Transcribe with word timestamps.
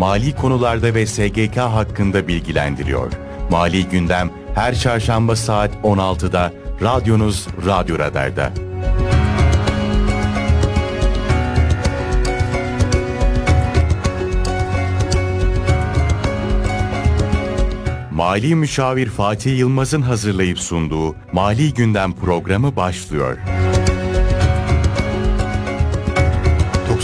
mali 0.00 0.36
konularda 0.36 0.94
ve 0.94 1.06
SGK 1.06 1.56
hakkında 1.56 2.28
bilgilendiriyor. 2.28 3.12
Mali 3.50 3.88
gündem 3.88 4.30
her 4.54 4.74
çarşamba 4.74 5.36
saat 5.36 5.74
16'da 5.74 6.52
radyonuz 6.82 7.46
Radyo 7.66 7.98
Radar'da. 7.98 8.52
Mali 18.10 18.54
Müşavir 18.54 19.06
Fatih 19.08 19.58
Yılmaz'ın 19.58 20.02
hazırlayıp 20.02 20.58
sunduğu 20.58 21.14
Mali 21.32 21.74
Gündem 21.74 22.12
programı 22.12 22.76
başlıyor. 22.76 23.38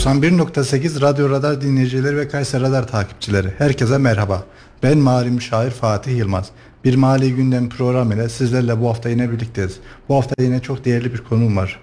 91.8 0.03 1.01
Radyo 1.01 1.29
Radar 1.29 1.61
dinleyicileri 1.61 2.17
ve 2.17 2.27
Kayseri 2.27 2.61
Radar 2.63 2.87
takipçileri. 2.87 3.53
Herkese 3.57 3.97
merhaba. 3.97 4.43
Ben 4.83 4.97
mali 4.97 5.29
müşavir 5.29 5.71
Fatih 5.71 6.17
Yılmaz. 6.17 6.49
Bir 6.83 6.95
mali 6.95 7.35
gündem 7.35 7.69
programı 7.69 8.13
ile 8.13 8.29
sizlerle 8.29 8.81
bu 8.81 8.89
hafta 8.89 9.09
yine 9.09 9.31
birlikteyiz. 9.31 9.77
Bu 10.09 10.15
hafta 10.15 10.43
yine 10.43 10.59
çok 10.59 10.85
değerli 10.85 11.13
bir 11.13 11.17
konum 11.17 11.57
var. 11.57 11.79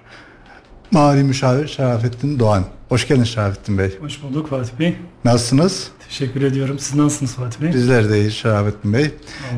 Mali 0.91 1.23
müşavir 1.23 1.69
Şerafettin 1.69 2.39
Doğan. 2.39 2.65
Hoş 2.89 3.09
geldiniz 3.09 3.29
Şerafettin 3.29 3.79
Bey. 3.79 3.99
Hoş 4.01 4.23
bulduk 4.23 4.51
Fatih 4.51 4.79
Bey. 4.79 4.97
Nasılsınız? 5.25 5.89
Teşekkür 6.09 6.43
ediyorum. 6.43 6.79
Siz 6.79 6.95
nasılsınız 6.95 7.35
Fatih 7.35 7.61
Bey? 7.61 7.73
Bizler 7.73 8.11
de 8.11 8.19
iyiyiz 8.19 8.35
Şerafettin 8.35 8.93
Bey. 8.93 9.11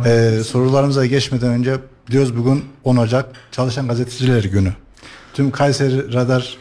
Ee, 0.07 0.41
sorularımıza 0.45 1.07
geçmeden 1.07 1.51
önce 1.51 1.77
biliyoruz 2.09 2.37
bugün 2.37 2.65
10 2.85 2.97
Ocak 2.97 3.27
Çalışan 3.53 3.89
Gazeteciler 3.89 4.45
Günü. 4.45 4.73
Tüm 5.35 5.51
Kayseri 5.51 6.13
Radar 6.13 6.57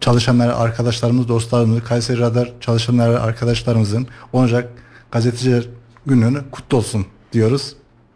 çalışanları, 0.00 0.56
arkadaşlarımız, 0.56 1.28
dostlarımız, 1.28 1.84
Kayseri 1.84 2.18
Radar 2.18 2.52
çalışanları, 2.60 3.20
arkadaşlarımızın 3.20 4.06
10 4.32 4.44
Ocak 4.44 4.68
Gazeteciler 5.10 5.64
Günü'nü 6.06 6.38
kutlu 6.50 6.76
olsun 6.78 7.06
diyoruz. 7.32 7.72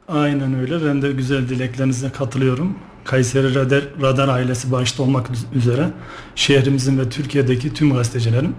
Aynen 0.08 0.60
öyle. 0.60 0.86
Ben 0.86 1.02
de 1.02 1.12
güzel 1.12 1.48
dileklerinize 1.48 2.10
katılıyorum. 2.10 2.74
Kayseri 3.04 3.54
Radar, 3.54 3.84
Radar 4.02 4.28
ailesi 4.28 4.72
başta 4.72 5.02
olmak 5.02 5.30
üzere 5.54 5.90
şehrimizin 6.34 6.98
ve 6.98 7.08
Türkiye'deki 7.08 7.74
tüm 7.74 7.94
gazetecilerin 7.94 8.56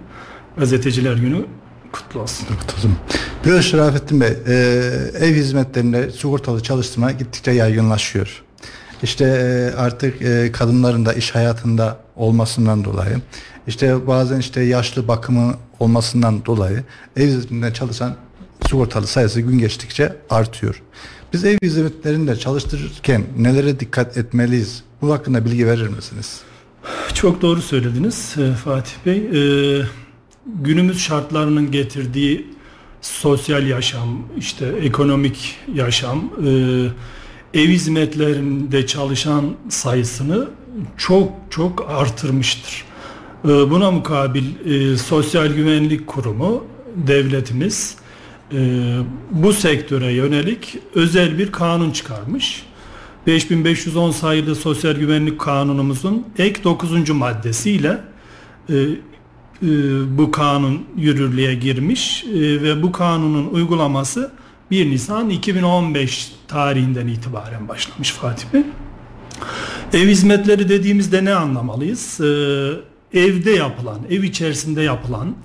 Gazeteciler 0.58 1.14
Günü 1.14 1.46
kutlu 1.92 2.20
olsun. 2.20 2.48
Kutlu 2.48 2.78
olsun. 2.78 3.62
Şerafettin 3.62 4.22
Bey, 4.22 4.34
e, 4.48 4.54
ev 5.20 5.36
hizmetlerinde 5.36 6.12
sigortalı 6.12 6.64
çalıştırma 6.64 7.12
gittikçe 7.12 7.52
yaygınlaşıyor. 7.52 8.45
İşte 9.06 9.26
e, 9.26 9.76
artık 9.78 10.22
e, 10.22 10.52
kadınların 10.52 11.06
da 11.06 11.14
iş 11.14 11.36
hayatında 11.36 11.98
olmasından 12.16 12.84
dolayı, 12.84 13.22
işte 13.68 14.08
bazen 14.08 14.40
işte 14.40 14.62
yaşlı 14.62 15.08
bakımı 15.08 15.56
olmasından 15.80 16.46
dolayı 16.46 16.84
ev 17.18 17.28
hizmetinde 17.28 17.74
çalışan 17.74 18.16
sigortalı 18.68 19.08
sayısı 19.08 19.42
gün 19.42 19.60
geçtikçe 19.60 20.16
artıyor. 20.30 20.82
Biz 21.34 21.46
ev 21.46 21.58
hizmetlerinde 21.64 22.36
çalıştırırken 22.36 23.24
nelere 23.38 23.80
dikkat 23.80 24.18
etmeliyiz? 24.18 24.84
Bu 25.02 25.14
hakkında 25.14 25.46
bilgi 25.46 25.68
verir 25.68 25.88
misiniz? 25.88 26.40
Çok 27.14 27.42
doğru 27.42 27.62
söylediniz 27.62 28.36
e, 28.38 28.54
Fatih 28.54 28.94
Bey. 29.06 29.18
E, 29.18 29.86
günümüz 30.46 31.00
şartlarının 31.00 31.72
getirdiği 31.72 32.48
sosyal 33.02 33.68
yaşam, 33.68 34.22
işte 34.38 34.66
ekonomik 34.82 35.60
yaşam, 35.74 36.32
e, 36.48 36.50
ev 37.56 37.70
hizmetlerinde 37.70 38.88
çalışan 38.88 39.46
sayısını 39.70 40.50
çok 40.98 41.32
çok 41.50 41.90
artırmıştır. 41.90 42.84
E, 43.46 43.48
buna 43.48 43.92
mukabil 43.92 44.44
e, 44.66 44.98
Sosyal 44.98 45.48
Güvenlik 45.48 46.08
Kurumu, 46.08 46.64
devletimiz 46.96 47.96
e, 48.54 48.58
bu 49.32 49.54
sektöre 49.54 50.12
yönelik 50.12 50.78
özel 50.96 51.38
bir 51.38 51.52
kanun 51.52 51.92
çıkarmış. 51.92 52.64
5510 53.28 54.12
sayılı 54.12 54.56
Sosyal 54.56 54.94
Güvenlik 54.94 55.40
Kanunumuzun 55.40 56.28
ek 56.38 56.64
9. 56.64 57.10
maddesiyle 57.10 57.98
e, 58.70 58.76
bu 60.18 60.32
kanun 60.32 60.82
yürürlüğe 60.98 61.56
girmiş 61.56 62.26
ve 62.34 62.84
bu 62.84 62.92
kanunun 62.92 63.48
uygulaması 63.48 64.32
1 64.72 64.90
Nisan 64.90 65.30
2015 65.30 66.35
tarihinden 66.48 67.08
itibaren 67.08 67.68
başlamış 67.68 68.12
Fatih 68.12 68.46
Bey. 68.54 68.64
Ev 69.94 70.08
hizmetleri 70.08 70.70
dediğimizde 70.70 71.26
ne 71.26 71.34
anlamalıyız? 71.34 72.22
E, 72.22 72.26
evde 73.20 73.52
yapılan, 73.52 74.00
ev 74.10 74.24
içerisinde 74.24 74.82
yapılan, 74.82 75.36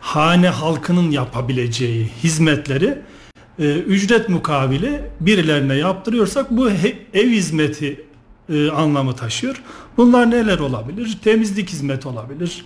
hane 0.00 0.48
halkının 0.48 1.10
yapabileceği 1.10 2.10
hizmetleri 2.22 2.98
e, 3.58 3.72
ücret 3.72 4.28
mukabili 4.28 5.00
birilerine 5.20 5.74
yaptırıyorsak 5.74 6.50
bu 6.50 6.70
he, 6.70 6.98
ev 7.14 7.28
hizmeti 7.28 8.04
e, 8.48 8.70
anlamı 8.70 9.16
taşıyor. 9.16 9.62
Bunlar 9.96 10.30
neler 10.30 10.58
olabilir? 10.58 11.18
Temizlik 11.24 11.70
hizmeti 11.70 12.08
olabilir, 12.08 12.64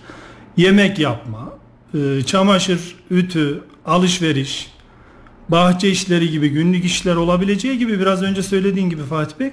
yemek 0.57 0.99
yapma, 0.99 1.53
e, 1.93 2.21
çamaşır, 2.25 2.95
ütü, 3.11 3.63
alışveriş, 3.85 4.72
bahçe 5.53 5.89
işleri 5.89 6.31
gibi 6.31 6.49
günlük 6.49 6.85
işler 6.85 7.15
olabileceği 7.15 7.77
gibi 7.77 7.99
biraz 7.99 8.21
önce 8.21 8.43
söylediğin 8.43 8.89
gibi 8.89 9.03
Fatih 9.03 9.35
Bey 9.39 9.51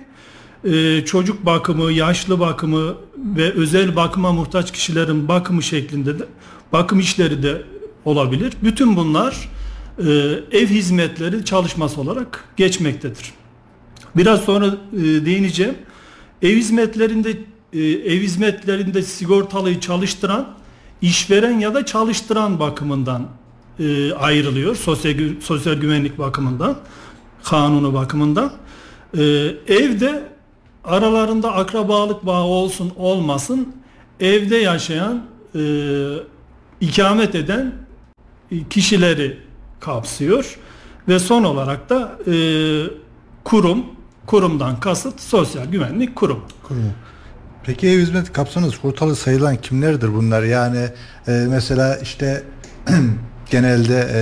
e, 0.64 1.04
çocuk 1.04 1.46
bakımı, 1.46 1.92
yaşlı 1.92 2.40
bakımı 2.40 2.94
ve 3.16 3.52
özel 3.52 3.96
bakıma 3.96 4.32
muhtaç 4.32 4.72
kişilerin 4.72 5.28
bakımı 5.28 5.62
şeklinde 5.62 6.18
de 6.18 6.24
bakım 6.72 7.00
işleri 7.00 7.42
de 7.42 7.62
olabilir. 8.04 8.52
Bütün 8.62 8.96
bunlar 8.96 9.48
e, 9.98 10.10
ev 10.52 10.66
hizmetleri 10.66 11.44
çalışması 11.44 12.00
olarak 12.00 12.44
geçmektedir. 12.56 13.32
Biraz 14.16 14.40
sonra 14.40 14.66
e, 14.66 15.02
değineceğim. 15.02 15.74
Ev 16.42 16.56
hizmetlerinde 16.56 17.30
ev 18.04 18.20
hizmetlerinde 18.20 19.02
sigortalıyı 19.02 19.80
çalıştıran 19.80 20.56
işveren 21.02 21.58
ya 21.58 21.74
da 21.74 21.86
çalıştıran 21.86 22.60
bakımından 22.60 23.39
e, 23.80 24.14
ayrılıyor. 24.14 24.76
Sosyal 24.76 25.14
sosyal 25.40 25.74
güvenlik 25.74 26.18
bakımından, 26.18 26.76
kanunu 27.44 27.94
bakımından. 27.94 28.52
E, 29.14 29.22
evde 29.68 30.22
aralarında 30.84 31.54
akrabalık 31.54 32.26
bağı 32.26 32.44
olsun 32.44 32.92
olmasın 32.96 33.74
evde 34.20 34.56
yaşayan 34.56 35.24
e, 35.54 35.60
ikamet 36.80 37.34
eden 37.34 37.72
kişileri 38.70 39.38
kapsıyor 39.80 40.58
ve 41.08 41.18
son 41.18 41.44
olarak 41.44 41.90
da 41.90 42.18
kurum 43.44 43.84
kurumdan 44.26 44.80
kasıt 44.80 45.20
sosyal 45.20 45.64
güvenlik 45.64 46.16
kurum. 46.16 46.42
Kurum. 46.62 46.92
Peki 47.64 47.88
ev 47.88 47.98
hizmet 47.98 48.32
kapsamında 48.32 48.72
sigortalı 48.72 49.16
sayılan 49.16 49.56
kimlerdir 49.56 50.14
bunlar? 50.14 50.42
Yani 50.42 50.88
e, 51.28 51.32
mesela 51.48 51.96
işte 51.96 52.42
genelde 53.50 54.08
e, 54.14 54.20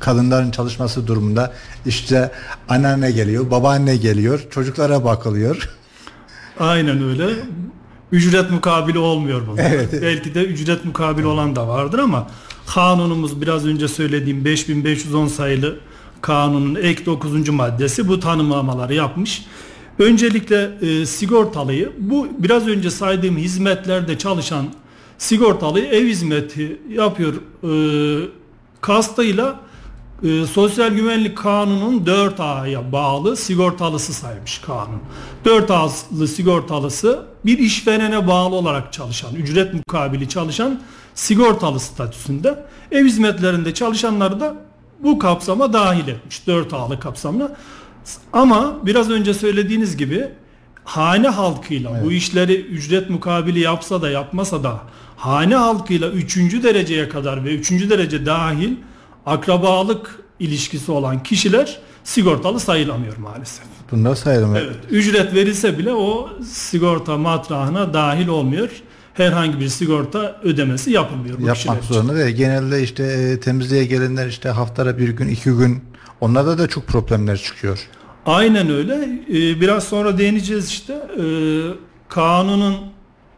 kadınların 0.00 0.50
çalışması 0.50 1.06
durumunda 1.06 1.52
işte 1.86 2.30
anneanne 2.68 3.10
geliyor, 3.10 3.50
babaanne 3.50 3.96
geliyor, 3.96 4.46
çocuklara 4.50 5.04
bakılıyor. 5.04 5.70
Aynen 6.60 7.02
öyle. 7.02 7.28
Ücret 8.12 8.50
mukabili 8.50 8.98
olmuyor 8.98 9.42
bunlar. 9.46 9.70
Evet. 9.70 9.88
Belki 10.02 10.34
de 10.34 10.44
ücret 10.44 10.84
mukabili 10.84 11.26
olan 11.26 11.56
da 11.56 11.68
vardır 11.68 11.98
ama 11.98 12.30
kanunumuz 12.66 13.40
biraz 13.40 13.66
önce 13.66 13.88
söylediğim 13.88 14.44
5510 14.44 15.28
sayılı 15.28 15.78
kanunun 16.20 16.74
ek 16.74 17.06
9. 17.06 17.48
maddesi 17.48 18.08
bu 18.08 18.20
tanımlamaları 18.20 18.94
yapmış. 18.94 19.44
Öncelikle 19.98 20.70
e, 20.80 21.06
sigortalıyı 21.06 21.92
bu 21.98 22.28
biraz 22.38 22.68
önce 22.68 22.90
saydığım 22.90 23.36
hizmetlerde 23.36 24.18
çalışan 24.18 24.66
sigortalıyı 25.18 25.84
ev 25.84 26.06
hizmeti 26.06 26.80
yapıyor 26.88 27.34
e, 27.34 27.70
kastıyla 28.80 29.60
e, 30.22 30.46
Sosyal 30.46 30.90
Güvenlik 30.90 31.38
Kanunu'nun 31.38 32.04
4A'ya 32.04 32.92
bağlı 32.92 33.36
sigortalısı 33.36 34.14
saymış 34.14 34.58
kanun. 34.58 35.00
4A'lı 35.44 36.28
sigortalısı 36.28 37.26
bir 37.44 37.58
işverene 37.58 38.28
bağlı 38.28 38.54
olarak 38.54 38.92
çalışan, 38.92 39.34
ücret 39.34 39.74
mukabili 39.74 40.28
çalışan 40.28 40.80
sigortalı 41.14 41.80
statüsünde. 41.80 42.64
Ev 42.92 43.04
hizmetlerinde 43.04 43.74
çalışanları 43.74 44.40
da 44.40 44.54
bu 45.00 45.18
kapsama 45.18 45.72
dahil 45.72 46.08
etmiş. 46.08 46.42
4A'lı 46.46 47.00
kapsamına. 47.00 47.56
Ama 48.32 48.78
biraz 48.82 49.10
önce 49.10 49.34
söylediğiniz 49.34 49.96
gibi 49.96 50.28
hane 50.88 51.28
halkıyla 51.28 51.90
evet. 51.90 52.04
bu 52.04 52.12
işleri 52.12 52.60
ücret 52.60 53.10
mukabili 53.10 53.60
yapsa 53.60 54.02
da 54.02 54.10
yapmasa 54.10 54.62
da 54.64 54.80
hane 55.16 55.56
halkıyla 55.56 56.10
3. 56.10 56.36
dereceye 56.36 57.08
kadar 57.08 57.44
ve 57.44 57.54
3. 57.54 57.70
derece 57.70 58.26
dahil 58.26 58.70
akrabalık 59.26 60.20
ilişkisi 60.40 60.92
olan 60.92 61.22
kişiler 61.22 61.78
sigortalı 62.04 62.60
sayılamıyor 62.60 63.16
maalesef. 63.16 63.64
Bunlar 63.90 64.14
sayılamıyor. 64.14 64.64
Evet. 64.64 64.76
Ücret 64.90 65.34
verilse 65.34 65.78
bile 65.78 65.92
o 65.92 66.30
sigorta 66.52 67.16
matrahına 67.16 67.94
dahil 67.94 68.28
olmuyor. 68.28 68.68
herhangi 69.14 69.60
bir 69.60 69.68
sigorta 69.68 70.40
ödemesi 70.42 70.90
yapılmıyor 70.90 71.38
bu 71.40 71.46
Yapmak 71.46 71.84
zorunda 71.84 72.14
ve 72.14 72.30
genelde 72.30 72.82
işte 72.82 73.04
e, 73.04 73.40
temizliğe 73.40 73.84
gelenler 73.84 74.26
işte 74.26 74.48
haftada 74.48 74.98
bir 74.98 75.08
gün 75.08 75.28
iki 75.28 75.50
gün 75.50 75.82
onlarda 76.20 76.58
da 76.58 76.68
çok 76.68 76.86
problemler 76.86 77.36
çıkıyor. 77.36 77.88
Aynen 78.28 78.70
öyle. 78.70 78.94
Ee, 79.28 79.60
biraz 79.60 79.84
sonra 79.84 80.18
değineceğiz 80.18 80.68
işte. 80.68 80.92
Ee, 80.92 81.22
kanunun 82.08 82.74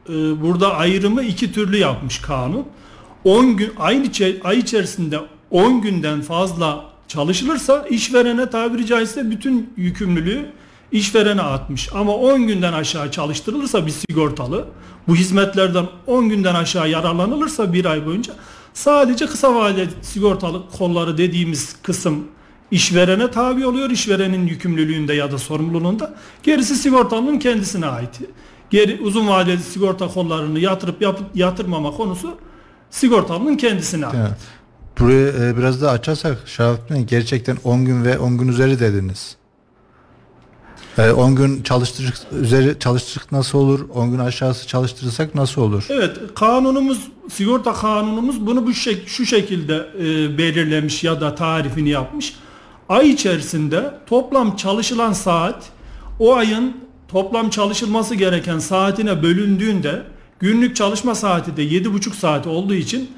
e, 0.08 0.12
burada 0.42 0.74
ayrımı 0.74 1.22
iki 1.22 1.52
türlü 1.52 1.76
yapmış 1.76 2.18
kanun. 2.18 2.66
10 3.24 3.56
gün 3.56 3.72
aynı 3.78 4.06
ay 4.44 4.58
içerisinde 4.58 5.20
10 5.50 5.80
günden 5.80 6.20
fazla 6.22 6.84
çalışılırsa 7.08 7.86
işverene 7.90 8.50
tabiri 8.50 8.86
caizse 8.86 9.30
bütün 9.30 9.72
yükümlülüğü 9.76 10.46
işverene 10.92 11.42
atmış. 11.42 11.88
Ama 11.94 12.14
10 12.14 12.46
günden 12.46 12.72
aşağı 12.72 13.10
çalıştırılırsa 13.10 13.86
bir 13.86 13.92
sigortalı 13.92 14.64
bu 15.08 15.16
hizmetlerden 15.16 15.86
10 16.06 16.28
günden 16.28 16.54
aşağı 16.54 16.90
yararlanılırsa 16.90 17.72
bir 17.72 17.84
ay 17.84 18.06
boyunca 18.06 18.32
sadece 18.74 19.26
kısa 19.26 19.54
vadeli 19.54 19.90
sigortalı 20.02 20.62
kolları 20.78 21.18
dediğimiz 21.18 21.76
kısım 21.82 22.24
işverene 22.70 23.30
tabi 23.30 23.66
oluyor. 23.66 23.90
işverenin 23.90 24.46
yükümlülüğünde 24.46 25.14
ya 25.14 25.32
da 25.32 25.38
sorumluluğunda. 25.38 26.14
Gerisi 26.42 26.76
sigortalının 26.76 27.38
kendisine 27.38 27.86
ait. 27.86 28.20
Geri 28.70 29.00
uzun 29.02 29.28
vadeli 29.28 29.62
sigorta 29.62 30.08
kollarını 30.08 30.58
yatırıp 30.60 31.02
yapıp 31.02 31.36
yatırmama 31.36 31.90
konusu 31.90 32.38
sigortalının 32.90 33.56
kendisine 33.56 34.06
ait. 34.06 34.14
Evet. 34.18 34.38
Burayı 34.98 35.34
e, 35.40 35.56
biraz 35.56 35.82
daha 35.82 35.92
açarsak 35.92 36.48
Şerafettin 36.48 36.96
Bey, 36.96 37.04
gerçekten 37.04 37.56
10 37.64 37.84
gün 37.84 38.04
ve 38.04 38.18
10 38.18 38.38
gün 38.38 38.48
üzeri 38.48 38.80
dediniz. 38.80 39.36
E, 40.98 41.10
10 41.10 41.36
gün 41.36 41.62
çalıştırıcı 41.62 42.12
üzeri 42.40 42.78
çalıştırıcı 42.78 43.26
nasıl 43.32 43.58
olur? 43.58 43.88
10 43.94 44.10
gün 44.10 44.18
aşağısı 44.18 44.66
çalıştırırsak 44.66 45.34
nasıl 45.34 45.62
olur? 45.62 45.86
Evet, 45.88 46.16
kanunumuz, 46.34 47.08
sigorta 47.32 47.72
kanunumuz 47.72 48.46
bunu 48.46 48.66
bu 48.66 48.70
şek- 48.70 49.06
şu 49.06 49.26
şekilde 49.26 49.74
e, 49.98 50.38
belirlemiş 50.38 51.04
ya 51.04 51.20
da 51.20 51.34
tarifini 51.34 51.88
yapmış. 51.88 52.34
Ay 52.90 53.10
içerisinde 53.10 53.94
toplam 54.06 54.56
çalışılan 54.56 55.12
saat 55.12 55.70
o 56.18 56.34
ayın 56.34 56.76
toplam 57.08 57.50
çalışılması 57.50 58.14
gereken 58.14 58.58
saatine 58.58 59.22
bölündüğünde 59.22 60.02
günlük 60.40 60.76
çalışma 60.76 61.14
saati 61.14 61.56
de 61.56 61.64
7,5 61.64 62.12
saat 62.12 62.46
olduğu 62.46 62.74
için 62.74 63.10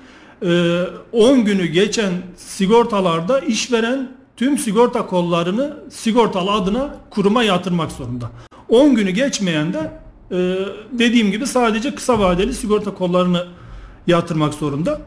e, 0.43 0.83
10 1.13 1.45
günü 1.45 1.67
geçen 1.67 2.13
sigortalarda 2.37 3.41
işveren 3.41 4.09
tüm 4.37 4.59
sigorta 4.59 5.07
kollarını 5.07 5.77
sigortalı 5.91 6.51
adına 6.51 6.97
kuruma 7.11 7.43
yatırmak 7.43 7.93
zorunda. 7.93 8.31
10 8.69 8.95
günü 8.95 9.11
geçmeyen 9.11 9.73
de 9.73 9.91
e, 10.31 10.37
dediğim 10.99 11.31
gibi 11.31 11.47
sadece 11.47 11.95
kısa 11.95 12.19
vadeli 12.19 12.55
sigorta 12.55 12.95
kollarını 12.95 13.47
yatırmak 14.07 14.55
zorunda. 14.55 15.01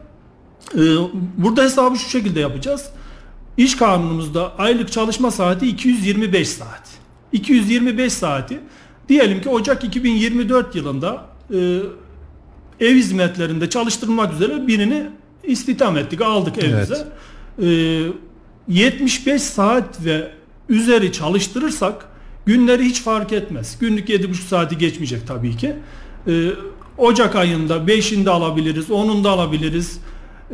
E, 0.74 0.80
burada 1.36 1.62
hesabı 1.62 1.96
şu 1.96 2.08
şekilde 2.08 2.40
yapacağız. 2.40 2.90
İş 3.56 3.76
kanunumuzda 3.76 4.56
aylık 4.58 4.92
çalışma 4.92 5.30
saati 5.30 5.66
225 5.66 6.48
saat. 6.48 6.82
225 7.32 8.12
saati 8.12 8.60
diyelim 9.08 9.40
ki 9.40 9.48
Ocak 9.48 9.84
2024 9.84 10.74
yılında 10.74 11.26
e, 11.54 11.80
ev 12.80 12.94
hizmetlerinde 12.94 13.70
çalıştırılmak 13.70 14.34
üzere 14.34 14.66
birini 14.66 15.06
istihdam 15.44 15.96
ettik, 15.96 16.20
aldık 16.20 16.58
evimize. 16.58 17.08
E, 17.62 17.66
75 18.68 19.42
saat 19.42 20.04
ve 20.04 20.30
üzeri 20.68 21.12
çalıştırırsak 21.12 22.08
günleri 22.46 22.84
hiç 22.84 23.02
fark 23.02 23.32
etmez. 23.32 23.78
Günlük 23.80 24.08
7,5 24.08 24.34
saati 24.34 24.78
geçmeyecek 24.78 25.26
tabii 25.26 25.56
ki. 25.56 25.76
E, 26.28 26.50
Ocak 26.98 27.36
ayında 27.36 27.76
5'inde 27.76 28.30
alabiliriz, 28.30 28.88
10'unda 28.88 29.28
alabiliriz. 29.28 30.00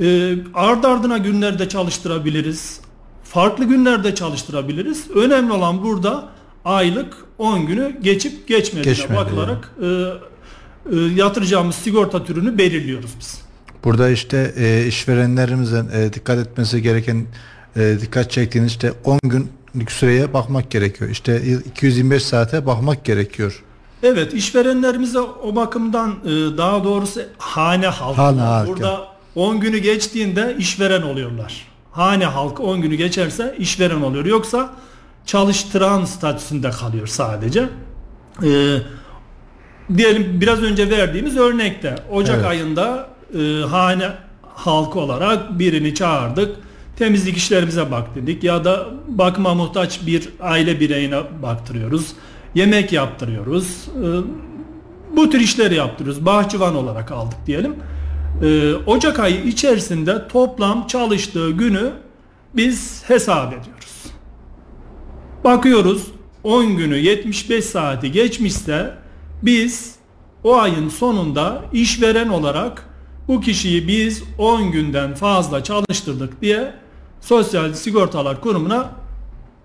E, 0.00 0.34
ard 0.55 0.84
ardına 0.84 1.19
günlerde 1.19 1.69
çalıştırabiliriz. 1.69 2.81
Farklı 3.32 3.64
günlerde 3.64 4.14
çalıştırabiliriz. 4.14 5.11
Önemli 5.11 5.52
olan 5.52 5.82
burada 5.82 6.29
aylık 6.64 7.17
10 7.38 7.67
günü 7.67 7.96
geçip 8.02 8.49
geçmediğine 8.49 8.99
Geçmedi, 8.99 9.20
bakılarak 9.20 9.73
e, 9.82 9.87
e, 9.87 11.00
yatıracağımız 11.14 11.75
sigorta 11.75 12.25
türünü 12.25 12.58
belirliyoruz 12.58 13.11
biz. 13.20 13.43
Burada 13.84 14.11
işte 14.11 14.55
e, 14.56 14.87
işverenlerimizin 14.87 15.88
e, 15.88 16.12
dikkat 16.12 16.38
etmesi 16.38 16.82
gereken 16.82 17.26
e, 17.76 17.96
dikkat 18.00 18.31
çektiğiniz 18.31 18.70
işte 18.70 18.93
10 19.05 19.19
günlük 19.23 19.93
süreye 19.93 20.34
bakmak 20.34 20.70
gerekiyor. 20.70 21.11
İşte 21.11 21.43
225 21.70 22.23
saate 22.23 22.67
bakmak 22.67 23.05
gerekiyor. 23.05 23.62
Evet 24.02 24.34
işverenlerimize 24.34 25.20
o 25.20 25.56
bakımdan 25.56 26.11
e, 26.25 26.29
daha 26.58 26.84
doğrusu 26.84 27.20
hane 27.38 27.87
halkı. 27.87 28.20
Hane 28.20 28.40
halkı. 28.40 28.70
Burada 28.70 29.00
10 29.34 29.61
günü 29.61 29.79
geçtiğinde 29.79 30.56
işveren 30.58 31.02
oluyorlar. 31.02 31.71
Hane 31.93 32.25
halkı 32.27 32.62
10 32.62 32.83
günü 32.83 32.94
geçerse 32.94 33.55
işveren 33.59 34.00
oluyor. 34.00 34.25
Yoksa 34.25 34.71
çalıştıran 35.27 36.05
statüsünde 36.05 36.71
kalıyor 36.71 37.06
sadece. 37.06 37.69
E, 38.43 38.77
diyelim 39.97 40.41
biraz 40.41 40.62
önce 40.62 40.91
verdiğimiz 40.91 41.37
örnekte 41.37 41.94
Ocak 42.11 42.37
Evet. 42.37 42.47
ayında 42.47 43.09
e, 43.39 43.62
hane 43.62 44.09
halkı 44.55 44.99
olarak 45.00 45.59
birini 45.59 45.94
çağırdık. 45.94 46.56
Temizlik 46.97 47.37
işlerimize 47.37 47.91
bak 47.91 48.15
dedik 48.15 48.44
ya 48.44 48.65
da 48.65 48.87
bakıma 49.09 49.55
muhtaç 49.55 50.06
bir 50.06 50.29
aile 50.41 50.81
bireyine 50.81 51.21
baktırıyoruz. 51.43 52.12
Yemek 52.55 52.93
yaptırıyoruz. 52.93 53.89
E, 53.89 54.06
bu 55.17 55.31
tür 55.31 55.41
işleri 55.41 55.75
yaptırıyoruz. 55.75 56.27
Bahçıvan 56.27 56.77
olarak 56.77 57.12
aldık 57.12 57.39
diyelim. 57.47 57.77
E, 58.43 58.75
Ocak 58.75 59.19
ayı 59.20 59.43
içerisinde 59.43 60.29
toplam 60.29 60.87
çalıştığı 60.87 61.50
günü 61.50 61.90
biz 62.55 63.02
hesap 63.06 63.52
ediyoruz. 63.52 64.05
Bakıyoruz 65.44 66.06
10 66.44 66.76
günü 66.76 66.96
75 66.96 67.64
saati 67.64 68.12
geçmişse 68.12 68.94
biz 69.43 69.94
o 70.44 70.56
ayın 70.56 70.88
sonunda 70.88 71.62
işveren 71.73 72.29
olarak 72.29 72.87
bu 73.29 73.40
kişiyi 73.40 73.88
biz 73.88 74.23
10 74.38 74.73
günden 74.73 75.14
fazla 75.14 75.64
çalıştırdık 75.64 76.43
diye 76.43 76.75
Sosyal 77.20 77.73
Sigortalar 77.75 78.40
Kurumu'na 78.40 78.90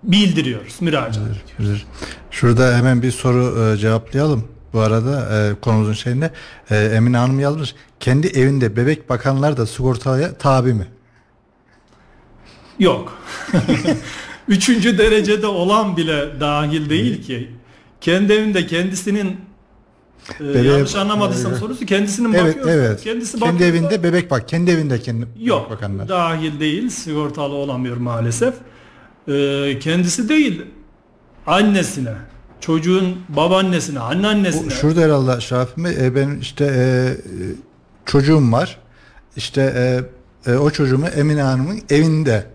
bildiriyoruz, 0.02 0.76
müracaat 0.80 1.26
ediyoruz. 1.58 1.86
Şurada 2.30 2.76
hemen 2.76 3.02
bir 3.02 3.10
soru 3.10 3.72
e, 3.74 3.76
cevaplayalım. 3.76 4.44
Bu 4.72 4.80
arada 4.80 5.28
e, 5.50 5.54
konumuzun 5.60 5.92
şeyinde 5.92 6.30
e, 6.70 6.76
Emine 6.76 7.16
Hanım 7.16 7.40
yazmış. 7.40 7.74
Kendi 8.00 8.26
evinde 8.26 8.76
bebek 8.76 9.10
bakanlar 9.10 9.56
da 9.56 9.66
sigortaya 9.66 10.34
tabi 10.34 10.74
mi? 10.74 10.86
Yok. 12.78 13.18
Üçüncü 14.48 14.98
derecede 14.98 15.46
olan 15.46 15.96
bile 15.96 16.40
dahil 16.40 16.90
değil 16.90 17.22
ki. 17.22 17.50
Kendi 18.00 18.32
evinde 18.32 18.66
kendisinin 18.66 19.36
e, 20.40 20.44
Bebeğe- 20.44 20.66
yanlış 20.66 20.94
anlamadıysam 20.94 21.50
Evet. 21.50 21.60
sorusu 21.60 21.86
kendisinin 21.86 22.32
Evet 22.32 22.48
bakıyorsa 22.56 22.70
evet. 22.72 23.00
kendisi 23.04 23.38
kendi 23.40 23.64
evinde 23.64 24.02
bebek 24.02 24.30
bak. 24.30 24.48
Kendi 24.48 24.70
evinde 24.70 25.00
kendi 25.00 25.26
Yok 25.40 25.70
bakanlar. 25.70 26.08
dahil 26.08 26.60
değil 26.60 26.88
sigortalı 26.90 27.54
olamıyor 27.54 27.96
maalesef. 27.96 28.54
Ee, 29.28 29.78
kendisi 29.80 30.28
değil 30.28 30.62
annesine 31.46 32.12
çocuğun 32.60 33.16
babaannesine 33.28 33.98
Bu, 33.98 34.02
anneannesine 34.02 34.70
şurada 34.70 35.00
herhalde 35.00 35.40
Şafi 35.40 35.84
Bey 35.84 36.06
e, 36.06 36.14
benim 36.14 36.40
işte 36.40 36.64
e, 36.64 36.78
e, 36.80 37.14
çocuğum 38.06 38.52
var. 38.52 38.78
İşte 39.36 39.62
e, 40.46 40.52
e, 40.52 40.56
o 40.56 40.70
çocuğumu 40.70 41.06
Emine 41.06 41.42
Hanım'ın 41.42 41.80
evinde 41.90 42.46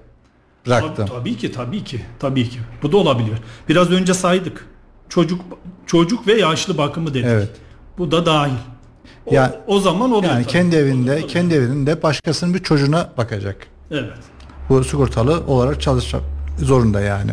bıraktım. 0.68 1.06
Tabii, 1.06 1.10
tabii 1.10 1.38
ki 1.38 1.52
tabii 1.52 1.84
ki 1.84 2.02
tabii 2.20 2.50
ki 2.50 2.60
bu 2.84 2.92
da 2.92 2.98
olabiliyor. 2.98 3.38
Biraz 3.70 3.92
önce 3.92 4.14
saydık 4.14 4.66
çocuk 5.10 5.42
çocuk 5.86 6.28
ve 6.28 6.34
yaşlı 6.34 6.78
bakımı 6.78 7.14
dedik. 7.14 7.26
Evet. 7.26 7.50
Bu 7.98 8.12
da 8.12 8.26
dahil. 8.26 8.54
O, 9.26 9.34
Yani- 9.34 9.54
o 9.68 9.80
zaman 9.80 10.12
oluyor. 10.12 10.34
Yani 10.34 10.44
tabii. 10.44 10.52
kendi 10.52 10.76
evinde, 10.76 11.12
Oluyor, 11.14 11.28
kendi 11.28 11.54
evinde 11.54 12.04
başkasının 12.04 12.54
bir 12.54 12.64
çocuğuna 12.64 13.10
bakacak. 13.18 13.68
Evet. 13.92 14.14
Bu 14.70 14.84
sigortalı 14.84 15.44
olarak 15.48 15.82
çalışmak 15.82 16.22
zorunda 16.58 17.02
yani. 17.02 17.32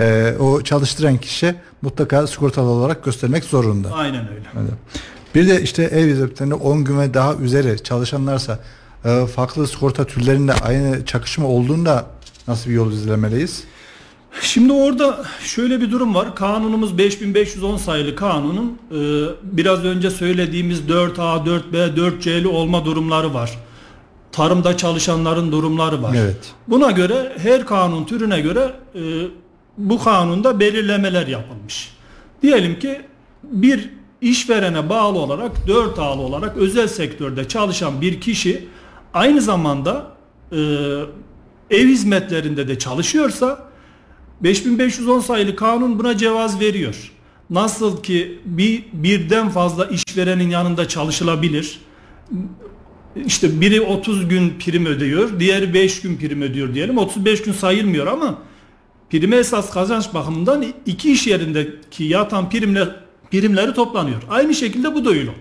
E, 0.00 0.34
o 0.40 0.62
çalıştıran 0.62 1.16
kişi 1.16 1.54
mutlaka 1.82 2.26
sigortalı 2.26 2.68
olarak 2.68 3.04
göstermek 3.04 3.44
zorunda. 3.44 3.92
Aynen 3.92 4.28
öyle. 4.28 4.48
Evet. 4.54 5.02
Bir 5.34 5.48
de 5.48 5.62
işte 5.62 5.82
ev 5.82 6.08
hizmetlerinde 6.08 6.54
10 6.54 6.84
gün 6.84 6.98
ve 6.98 7.14
daha 7.14 7.34
üzeri 7.34 7.82
çalışanlarsa 7.82 8.58
e, 9.04 9.26
farklı 9.26 9.68
sigorta 9.68 10.04
türlerinde 10.04 10.52
aynı 10.52 11.04
çakışma 11.04 11.48
olduğunda 11.48 12.06
nasıl 12.48 12.70
bir 12.70 12.74
yol 12.74 12.92
izlemeliyiz? 12.92 13.64
Şimdi 14.40 14.72
orada 14.72 15.24
şöyle 15.40 15.80
bir 15.80 15.90
durum 15.90 16.14
var. 16.14 16.36
Kanunumuz 16.36 16.98
5510 16.98 17.76
sayılı 17.76 18.16
kanunun 18.16 18.78
e, 18.90 18.98
biraz 19.42 19.84
önce 19.84 20.10
söylediğimiz 20.10 20.80
4A, 20.80 21.46
4B, 21.46 21.96
4C'li 21.96 22.46
olma 22.46 22.84
durumları 22.84 23.34
var. 23.34 23.58
Tarımda 24.32 24.76
çalışanların 24.76 25.52
durumları 25.52 26.02
var. 26.02 26.14
Evet. 26.16 26.52
Buna 26.68 26.90
göre 26.90 27.32
her 27.38 27.66
kanun 27.66 28.04
türüne 28.04 28.40
göre 28.40 28.72
e, 28.94 29.00
bu 29.78 29.98
kanunda 29.98 30.60
belirlemeler 30.60 31.26
yapılmış. 31.26 31.92
Diyelim 32.42 32.78
ki 32.78 33.00
bir 33.42 33.90
işverene 34.20 34.88
bağlı 34.88 35.18
olarak 35.18 35.68
4 35.68 35.98
ağlı 35.98 36.22
olarak 36.22 36.56
özel 36.56 36.88
sektörde 36.88 37.48
çalışan 37.48 38.00
bir 38.00 38.20
kişi 38.20 38.68
aynı 39.14 39.40
zamanda 39.40 40.06
e, 40.52 40.56
ev 41.70 41.88
hizmetlerinde 41.88 42.68
de 42.68 42.78
çalışıyorsa 42.78 43.68
5510 44.40 45.20
sayılı 45.20 45.56
kanun 45.56 45.98
buna 45.98 46.16
cevaz 46.16 46.60
veriyor. 46.60 47.12
Nasıl 47.50 48.02
ki 48.02 48.38
bir 48.44 48.84
birden 48.92 49.48
fazla 49.48 49.86
işverenin 49.86 50.50
yanında 50.50 50.88
çalışılabilir. 50.88 51.80
İşte 53.26 53.60
biri 53.60 53.80
30 53.80 54.28
gün 54.28 54.54
prim 54.58 54.86
ödüyor, 54.86 55.40
diğeri 55.40 55.74
5 55.74 56.00
gün 56.00 56.16
prim 56.16 56.42
ödüyor 56.42 56.74
diyelim. 56.74 56.98
35 56.98 57.42
gün 57.42 57.52
sayılmıyor 57.52 58.06
ama 58.06 58.38
prime 59.10 59.36
esas 59.36 59.70
kazanç 59.70 60.14
bakımından 60.14 60.64
iki 60.86 61.12
iş 61.12 61.26
yerindeki 61.26 62.04
yatan 62.04 62.50
primler 62.50 62.96
primleri 63.30 63.74
toplanıyor. 63.74 64.22
Aynı 64.30 64.54
şekilde 64.54 64.94
bu 64.94 65.04
da 65.04 65.10
öyle 65.10 65.20
oluyor. 65.20 65.34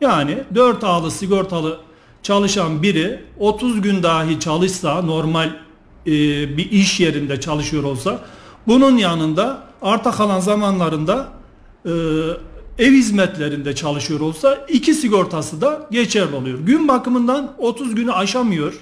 Yani 0.00 0.38
4 0.54 0.84
ağlı 0.84 1.10
sigortalı 1.10 1.78
çalışan 2.22 2.82
biri 2.82 3.20
30 3.38 3.80
gün 3.82 4.02
dahi 4.02 4.40
çalışsa 4.40 5.02
normal 5.02 5.48
e, 6.06 6.12
bir 6.56 6.70
iş 6.70 7.00
yerinde 7.00 7.40
çalışıyor 7.40 7.82
olsa 7.84 8.20
bunun 8.66 8.96
yanında 8.96 9.62
arta 9.82 10.10
kalan 10.10 10.40
zamanlarında 10.40 11.28
e, 11.84 11.90
ev 12.78 12.92
hizmetlerinde 12.92 13.74
çalışıyor 13.74 14.20
olsa 14.20 14.58
iki 14.68 14.94
sigortası 14.94 15.60
da 15.60 15.86
geçerli 15.90 16.36
oluyor. 16.36 16.58
Gün 16.58 16.88
bakımından 16.88 17.52
30 17.58 17.94
günü 17.94 18.12
aşamıyor 18.12 18.74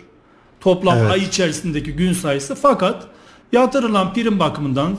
toplam 0.60 0.98
Evet. 0.98 1.10
ay 1.10 1.22
içerisindeki 1.22 1.92
gün 1.92 2.12
sayısı 2.12 2.54
fakat 2.54 3.06
yatırılan 3.54 4.14
prim 4.14 4.38
bakımından 4.38 4.96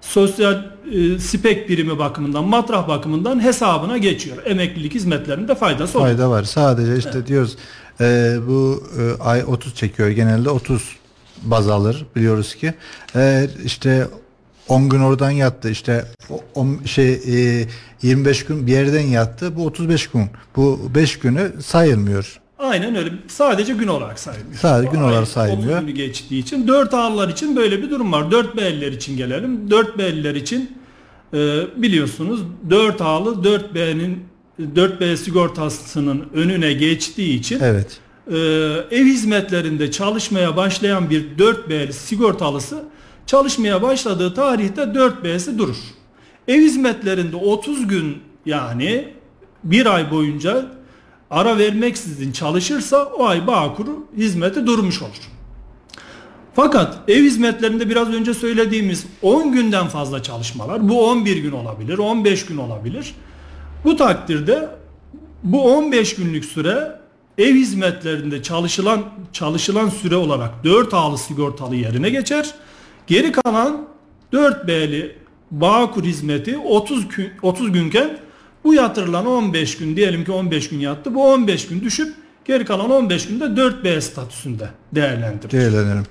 sosyal 0.00 0.54
e, 0.92 1.18
spek 1.18 1.68
primi 1.68 1.98
bakımından 1.98 2.44
matrah 2.44 2.88
bakımından 2.88 3.42
hesabına 3.42 3.98
geçiyor. 3.98 4.36
Emeklilik 4.46 4.94
hizmetlerinde 4.94 5.54
faydası 5.54 5.98
oluyor. 5.98 6.14
Fayda 6.14 6.30
var. 6.30 6.44
Sadece 6.44 6.96
işte 6.98 7.26
diyoruz 7.26 7.56
e, 8.00 8.36
bu 8.48 8.84
e, 9.00 9.22
ay 9.22 9.44
30 9.46 9.74
çekiyor. 9.74 10.08
Genelde 10.08 10.50
30 10.50 10.96
baz 11.42 11.68
alır 11.68 12.06
biliyoruz 12.16 12.54
ki. 12.54 12.74
Eğer 13.14 13.50
işte 13.64 14.06
10 14.68 14.88
gün 14.88 15.00
oradan 15.00 15.30
yattı 15.30 15.70
işte 15.70 16.04
o, 16.30 16.40
on- 16.54 16.80
şey 16.84 17.12
e, 17.12 17.66
25 18.02 18.44
gün 18.44 18.66
bir 18.66 18.72
yerden 18.72 19.06
yattı 19.06 19.56
bu 19.56 19.66
35 19.66 20.06
gün. 20.06 20.26
Bu 20.56 20.80
5 20.94 21.18
günü 21.18 21.52
sayılmıyor. 21.62 22.40
Aynen 22.60 22.96
öyle. 22.96 23.10
Sadece 23.28 23.72
gün 23.72 23.88
olarak 23.88 24.18
sayılıyor. 24.18 24.54
Sadece 24.54 24.90
gün 24.92 25.00
olarak 25.00 25.18
ay 25.18 25.26
sayılıyor. 25.26 25.72
30 25.76 25.80
günü 25.80 25.90
geçtiği 25.90 26.38
için 26.38 26.68
4 26.68 26.94
ağlılar 26.94 27.28
için 27.28 27.56
böyle 27.56 27.82
bir 27.82 27.90
durum 27.90 28.12
var. 28.12 28.30
4 28.30 28.56
B'liler 28.56 28.92
için 28.92 29.16
gelelim. 29.16 29.70
4 29.70 29.98
B'liler 29.98 30.34
için 30.34 30.78
e, 31.34 31.38
biliyorsunuz 31.76 32.40
4 32.70 33.00
ağlı 33.00 33.44
4 33.44 33.74
B'nin 33.74 34.24
4 34.76 35.00
B 35.00 35.16
sigortasının 35.16 36.28
önüne 36.34 36.72
geçtiği 36.72 37.38
için 37.38 37.60
Evet. 37.62 37.98
e, 38.30 38.36
ev 38.90 39.04
hizmetlerinde 39.04 39.90
çalışmaya 39.90 40.56
başlayan 40.56 41.10
bir 41.10 41.38
4B 41.38 41.92
sigortalısı 41.92 42.84
çalışmaya 43.26 43.82
başladığı 43.82 44.34
tarihte 44.34 44.82
4B'si 44.82 45.58
durur. 45.58 45.76
Ev 46.48 46.60
hizmetlerinde 46.60 47.36
30 47.36 47.88
gün 47.88 48.18
yani 48.46 49.08
bir 49.64 49.86
ay 49.86 50.10
boyunca 50.10 50.66
ara 51.30 51.58
vermeksizin 51.58 52.32
çalışırsa 52.32 53.04
o 53.04 53.24
ay 53.24 53.46
Bağkur'u 53.46 54.06
hizmeti 54.16 54.66
durmuş 54.66 55.02
olur. 55.02 55.30
Fakat 56.54 56.98
ev 57.08 57.22
hizmetlerinde 57.22 57.90
biraz 57.90 58.08
önce 58.08 58.34
söylediğimiz 58.34 59.06
10 59.22 59.52
günden 59.52 59.88
fazla 59.88 60.22
çalışmalar 60.22 60.88
bu 60.88 61.08
11 61.08 61.36
gün 61.36 61.52
olabilir 61.52 61.98
15 61.98 62.46
gün 62.46 62.56
olabilir. 62.56 63.14
Bu 63.84 63.96
takdirde 63.96 64.68
bu 65.42 65.74
15 65.74 66.14
günlük 66.14 66.44
süre 66.44 67.00
ev 67.38 67.54
hizmetlerinde 67.54 68.42
çalışılan 68.42 69.02
çalışılan 69.32 69.88
süre 69.88 70.16
olarak 70.16 70.64
4 70.64 70.94
ağlı 70.94 71.18
sigortalı 71.18 71.76
yerine 71.76 72.10
geçer. 72.10 72.54
Geri 73.06 73.32
kalan 73.32 73.86
4 74.32 74.66
B'li 74.66 75.16
Bağkur 75.50 76.04
hizmeti 76.04 76.58
30 76.58 77.08
gün, 77.08 77.30
30 77.42 77.72
günken 77.72 78.18
bu 78.64 78.74
yatırılan 78.74 79.26
15 79.26 79.78
gün 79.78 79.96
diyelim 79.96 80.24
ki 80.24 80.32
15 80.32 80.68
gün 80.68 80.78
yattı. 80.78 81.14
Bu 81.14 81.32
15 81.32 81.68
gün 81.68 81.80
düşüp 81.80 82.14
geri 82.44 82.64
kalan 82.64 82.90
15 82.90 83.28
günde 83.28 83.56
4 83.56 83.84
B 83.84 84.00
statüsünde 84.00 84.68
değerlendirilir. 84.92 85.50
Değerlendiririm. 85.50 86.06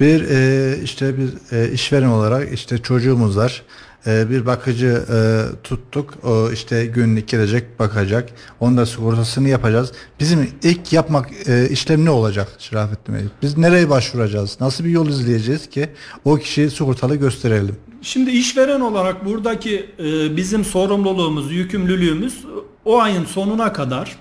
Bir 0.00 0.30
e, 0.30 0.82
işte 0.82 1.14
bir 1.18 1.56
e, 1.56 1.72
işveren 1.72 2.08
olarak 2.08 2.52
işte 2.52 2.78
çocuğumuz 2.78 3.36
var. 3.36 3.62
E, 4.06 4.30
bir 4.30 4.46
bakıcı 4.46 5.04
e, 5.12 5.18
tuttuk. 5.64 6.14
O 6.24 6.50
işte 6.50 6.86
günlük 6.86 7.28
gelecek 7.28 7.78
bakacak. 7.78 8.28
Onun 8.60 8.76
da 8.76 8.86
sigortasını 8.86 9.48
yapacağız. 9.48 9.92
Bizim 10.20 10.50
ilk 10.62 10.92
yapmak 10.92 11.48
e, 11.48 11.68
işlem 11.68 12.04
ne 12.04 12.10
olacak 12.10 12.48
Şerafettin 12.58 13.14
Bey? 13.14 13.22
Biz 13.42 13.58
nereye 13.58 13.90
başvuracağız? 13.90 14.56
Nasıl 14.60 14.84
bir 14.84 14.90
yol 14.90 15.08
izleyeceğiz 15.08 15.68
ki 15.68 15.88
o 16.24 16.36
kişiyi 16.36 16.70
sigortalı 16.70 17.16
gösterelim? 17.16 17.76
Şimdi 18.02 18.30
işveren 18.30 18.80
olarak 18.80 19.24
buradaki 19.24 19.90
e, 19.98 20.36
bizim 20.36 20.64
sorumluluğumuz, 20.64 21.52
yükümlülüğümüz 21.52 22.44
o 22.84 23.00
ayın 23.00 23.24
sonuna 23.24 23.72
kadar 23.72 24.16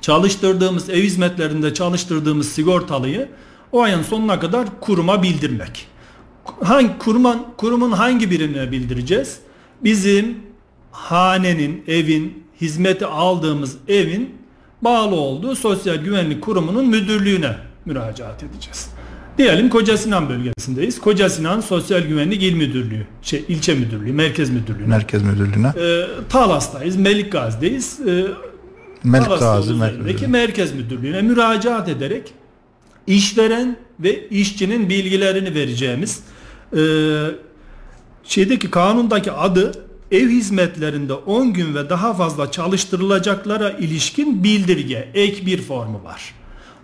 çalıştırdığımız 0.00 0.90
ev 0.90 1.02
hizmetlerinde 1.02 1.74
çalıştırdığımız 1.74 2.48
sigortalıyı 2.48 3.28
o 3.72 3.82
ayın 3.82 4.02
sonuna 4.02 4.40
kadar 4.40 4.80
kuruma 4.80 5.22
bildirmek. 5.22 5.86
Hangi 6.62 6.98
kurumun 6.98 7.46
kurumun 7.56 7.92
hangi 7.92 8.30
birimine 8.30 8.72
bildireceğiz? 8.72 9.38
Bizim 9.84 10.36
hanenin, 10.90 11.84
evin, 11.88 12.44
hizmeti 12.60 13.06
aldığımız 13.06 13.76
evin 13.88 14.34
bağlı 14.82 15.14
olduğu 15.14 15.56
Sosyal 15.56 15.96
Güvenlik 15.96 16.42
Kurumu'nun 16.42 16.88
müdürlüğüne 16.88 17.56
müracaat 17.84 18.42
edeceğiz. 18.42 18.88
Diyelim 19.38 19.68
Koca 19.68 19.96
Sinan 19.96 20.28
bölgesindeyiz. 20.28 21.00
Koca 21.00 21.30
Sinan 21.30 21.60
Sosyal 21.60 22.00
Güvenlik 22.00 22.42
İl 22.42 22.54
Müdürlüğü, 22.54 23.06
şey 23.22 23.44
ilçe 23.48 23.74
müdürlüğü, 23.74 24.12
merkez 24.12 24.50
müdürlüğüne. 24.50 24.86
Merkez 24.86 25.22
Müdürlüğü'ne. 25.22 25.68
Ee, 25.68 26.06
Talas'tayız, 26.28 26.96
Melik 26.96 27.32
Gazi'deyiz. 27.32 28.00
Ee, 28.06 28.24
Melik 29.04 29.28
Gazi 29.28 29.74
Merkez 29.74 29.98
Müdürlüğü. 29.98 30.26
merkez 30.26 30.74
müdürlüğüne 30.74 31.22
müracaat 31.22 31.88
ederek 31.88 32.32
işveren 33.06 33.76
ve 34.00 34.28
işçinin 34.28 34.88
bilgilerini 34.88 35.54
vereceğimiz 35.54 36.22
e, 36.76 36.80
şeydeki 38.24 38.70
kanundaki 38.70 39.32
adı 39.32 39.72
ev 40.10 40.28
hizmetlerinde 40.28 41.12
10 41.12 41.52
gün 41.52 41.74
ve 41.74 41.90
daha 41.90 42.14
fazla 42.14 42.50
çalıştırılacaklara 42.50 43.70
ilişkin 43.70 44.44
bildirge 44.44 45.08
ek 45.14 45.46
bir 45.46 45.62
formu 45.62 46.04
var. 46.04 46.34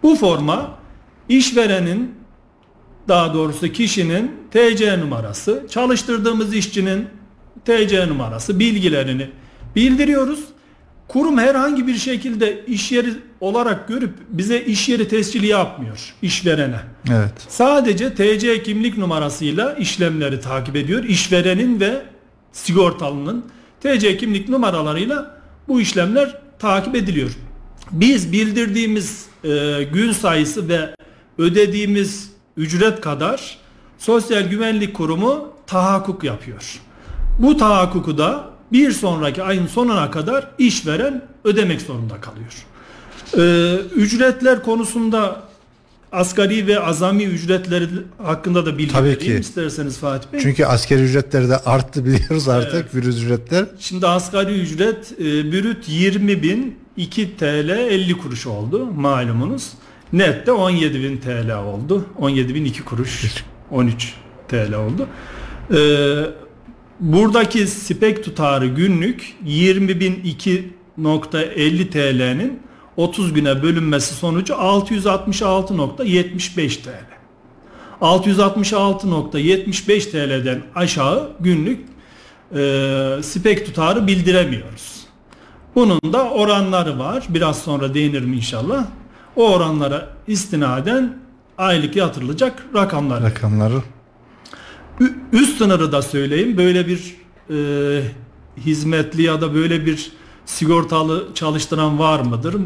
Bu 0.03 0.17
forma 0.17 0.79
işverenin 1.29 2.15
daha 3.09 3.35
doğrusu 3.35 3.69
kişinin 3.69 4.33
TC 4.51 5.01
numarası, 5.01 5.67
çalıştırdığımız 5.71 6.55
işçinin 6.55 7.09
TC 7.65 8.09
numarası, 8.09 8.59
bilgilerini 8.59 9.31
bildiriyoruz. 9.77 10.54
Kurum 11.09 11.39
herhangi 11.39 11.87
bir 11.87 11.95
şekilde 11.95 12.65
iş 12.67 12.93
yeri 12.93 13.11
olarak 13.41 13.89
görüp 13.89 14.15
bize 14.29 14.61
iş 14.61 14.89
yeri 14.89 15.09
tescili 15.09 15.47
yapmıyor 15.47 16.15
işverene. 16.23 16.81
Evet. 17.11 17.33
Sadece 17.49 18.15
TC 18.15 18.63
kimlik 18.63 18.99
numarasıyla 18.99 19.75
işlemleri 19.75 20.41
takip 20.41 20.77
ediyor. 20.77 21.05
İşverenin 21.05 21.81
ve 21.81 22.03
sigortalının 22.53 23.45
TC 23.81 24.17
kimlik 24.17 24.49
numaralarıyla 24.49 25.41
bu 25.69 25.81
işlemler 25.81 26.39
takip 26.59 26.95
ediliyor. 26.95 27.31
Biz 27.91 28.33
bildirdiğimiz 28.33 29.27
e, 29.45 29.83
gün 29.93 30.13
sayısı 30.13 30.69
ve 30.69 30.95
ödediğimiz 31.39 32.31
ücret 32.57 33.01
kadar 33.01 33.59
Sosyal 33.99 34.43
Güvenlik 34.43 34.95
Kurumu 34.95 35.49
tahakkuk 35.67 36.25
yapıyor. 36.25 36.81
Bu 37.39 37.57
tahakkuku 37.57 38.19
da 38.19 38.54
bir 38.75 38.93
sonraki 38.93 39.43
ayın 39.43 39.67
sonuna 39.67 40.11
kadar 40.11 40.51
işveren 40.59 41.23
ödemek 41.45 41.81
zorunda 41.81 42.15
kalıyor. 42.21 42.53
Ee, 43.39 43.77
ücretler 43.95 44.63
konusunda 44.63 45.43
asgari 46.13 46.67
ve 46.67 46.81
azami 46.81 47.25
ücretleri 47.25 47.87
hakkında 48.23 48.67
da 48.67 48.79
bilgi 48.79 48.93
Tabii 48.93 49.09
vereyim 49.09 49.35
ki. 49.35 49.41
isterseniz 49.41 49.99
Fatih 49.99 50.33
Bey. 50.33 50.41
Çünkü 50.41 50.65
askeri 50.65 51.03
ücretleri 51.03 51.49
de 51.49 51.57
arttı 51.59 52.05
biliyoruz 52.05 52.49
artık 52.49 52.75
Evet. 52.75 52.95
virüs 52.95 53.23
ücretler. 53.23 53.65
Şimdi 53.79 54.07
asgari 54.07 54.61
ücret 54.61 55.13
e, 55.21 55.53
brüt 55.53 55.89
20 55.89 56.43
bin 56.43 56.79
2 56.97 57.37
TL 57.37 57.69
50 57.69 58.19
kuruş 58.19 58.47
oldu 58.47 58.87
malumunuz. 58.87 59.73
Net 60.13 60.47
de 60.47 60.53
17 60.53 61.03
bin 61.03 61.17
TL 61.17 61.59
oldu. 61.59 62.05
17 62.19 62.55
bin 62.55 62.65
2 62.65 62.85
kuruş 62.85 63.35
13 63.71 64.15
TL 64.49 64.73
oldu. 64.75 65.07
E, 65.71 65.79
buradaki 67.01 67.67
spek 67.67 68.25
tutarı 68.25 68.67
günlük 68.67 69.35
20 69.45 70.01
bin 70.01 70.15
2.50 70.15 71.91
TL'nin 71.91 72.61
30 72.97 73.33
güne 73.33 73.63
bölünmesi 73.63 74.15
sonucu 74.15 74.55
666.75 74.55 76.83
TL. 76.83 76.89
666.75 78.01 80.11
TL'den 80.11 80.63
aşağı 80.75 81.33
günlük 81.41 81.81
e, 82.57 83.19
spek 83.23 83.67
tutarı 83.67 84.07
bildiremiyoruz. 84.07 85.05
Bunun 85.75 86.01
da 86.13 86.31
oranları 86.31 86.99
var. 86.99 87.25
Biraz 87.29 87.59
sonra 87.59 87.95
değinirim 87.95 88.33
inşallah. 88.33 88.87
O 89.37 89.53
oranlara 89.53 90.09
istinaden 90.27 91.19
aylık 91.59 91.97
yatırılacak 91.97 92.67
rakamlar. 92.75 93.23
Rakamları. 93.23 93.83
Üst 95.33 95.59
sınırı 95.59 95.93
da 95.93 96.03
söyleyeyim. 96.03 96.57
Böyle 96.57 96.87
bir 96.89 97.17
e, 97.51 97.57
hizmetli 98.61 99.23
ya 99.23 99.41
da 99.41 99.55
böyle 99.55 99.87
bir 99.87 100.13
sigortalı 100.47 101.29
çalıştıran 101.35 101.99
var 101.99 102.21
mıdır? 102.21 102.57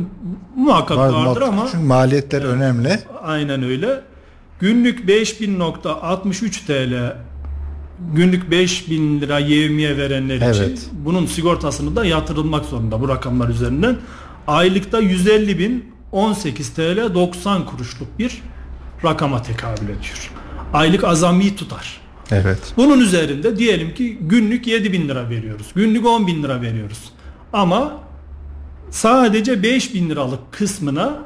Muhakkak 0.57 0.99
Var, 0.99 1.09
vardır 1.13 1.43
ama 1.43 1.67
Çünkü 1.73 1.85
maliyetler 1.85 2.43
önemli. 2.43 2.99
aynen 3.23 3.63
öyle. 3.63 4.01
Günlük 4.61 5.09
5000.63 5.09 6.67
TL 6.67 7.17
günlük 8.15 8.51
5000 8.51 9.21
lira 9.21 9.39
yevmiye 9.39 9.97
verenler 9.97 10.37
için 10.37 10.47
Evet. 10.63 10.87
bunun 10.93 11.27
sigortasını 11.27 11.97
da 11.97 12.05
yatırılmak 12.05 12.65
zorunda 12.65 13.01
bu 13.01 13.09
rakamlar 13.09 13.49
üzerinden. 13.49 13.97
Aylıkta 14.47 14.99
150 15.01 15.59
bin 15.59 15.93
18 16.13 16.71
TL 16.75 17.15
90 17.15 17.67
kuruşluk 17.67 18.19
bir 18.19 18.43
rakama 19.05 19.43
tekabül 19.43 19.85
ediyor. 19.85 20.31
Aylık 20.73 21.05
azami 21.05 21.57
tutar. 21.57 22.01
Evet. 22.31 22.59
Bunun 22.77 23.01
üzerinde 23.01 23.57
diyelim 23.57 23.95
ki 23.95 24.19
günlük 24.21 24.67
7 24.67 24.93
bin 24.93 25.09
lira 25.09 25.31
veriyoruz. 25.31 25.67
Günlük 25.75 26.07
10 26.07 26.27
bin 26.27 26.43
lira 26.43 26.63
veriyoruz. 26.63 27.13
Ama 27.53 28.01
sadece 28.91 29.63
5 29.63 29.95
bin 29.95 30.11
liralık 30.11 30.53
kısmına 30.53 31.19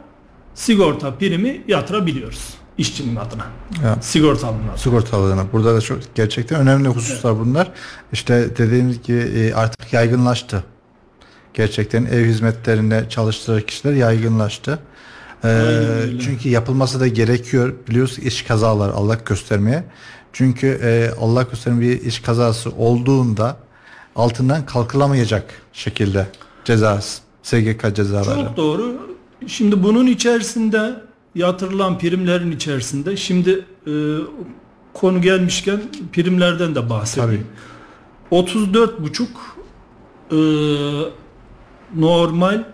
sigorta 0.54 1.14
primi 1.14 1.60
yatırabiliyoruz 1.68 2.54
işçinin 2.78 3.16
adına. 3.16 3.46
Ya. 3.84 3.96
Sigortalının 4.00 4.62
adına. 4.68 4.76
sigortalılığına. 4.76 5.52
Burada 5.52 5.76
da 5.76 5.80
çok 5.80 5.98
gerçekten 6.14 6.60
önemli 6.60 6.88
hususlar 6.88 7.38
bunlar. 7.38 7.72
İşte 8.12 8.56
dediğimiz 8.58 9.02
gibi 9.02 9.18
e, 9.18 9.54
artık 9.54 9.92
yaygınlaştı. 9.92 10.64
Gerçekten 11.54 12.04
ev 12.04 12.24
hizmetlerinde 12.24 13.06
çalıştıran 13.08 13.60
kişiler 13.60 13.92
yaygınlaştı. 13.92 14.78
Ee, 15.44 15.74
çünkü 16.24 16.48
yapılması 16.48 17.00
da 17.00 17.06
gerekiyor. 17.06 17.74
Biliyoruz 17.88 18.18
iş 18.18 18.42
kazalar 18.42 18.88
Allah 18.90 19.18
göstermeye. 19.26 19.84
Çünkü 20.32 20.66
e, 20.66 21.10
Allah 21.20 21.42
göstermeye 21.42 21.90
bir 21.90 22.02
iş 22.02 22.20
kazası 22.20 22.70
olduğunda 22.70 23.56
altından 24.16 24.66
kalkılamayacak 24.66 25.62
şekilde 25.72 26.26
cezası. 26.64 27.22
SGK 27.42 27.94
cezaları. 27.94 28.46
Çok 28.46 28.56
doğru. 28.56 28.96
Şimdi 29.46 29.82
bunun 29.82 30.06
içerisinde 30.06 30.94
yatırılan 31.34 31.98
primlerin 31.98 32.52
içerisinde 32.52 33.16
şimdi 33.16 33.64
e, 33.86 33.92
konu 34.92 35.22
gelmişken 35.22 35.80
primlerden 36.12 36.74
de 36.74 36.90
bahsedeyim. 36.90 37.46
34,5 38.32 39.26
e, 40.30 40.38
normal 41.96 42.64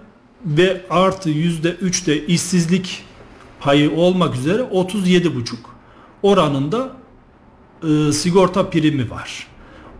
ve 0.44 0.86
artı 0.90 1.30
yüzde 1.30 1.70
üç 1.70 2.06
de 2.06 2.26
işsizlik 2.26 3.04
payı 3.60 3.90
olmak 3.96 4.34
üzere 4.34 4.62
37,5 4.62 5.54
oranında 6.22 6.92
e, 7.82 8.12
sigorta 8.12 8.70
primi 8.70 9.11
var. 9.11 9.47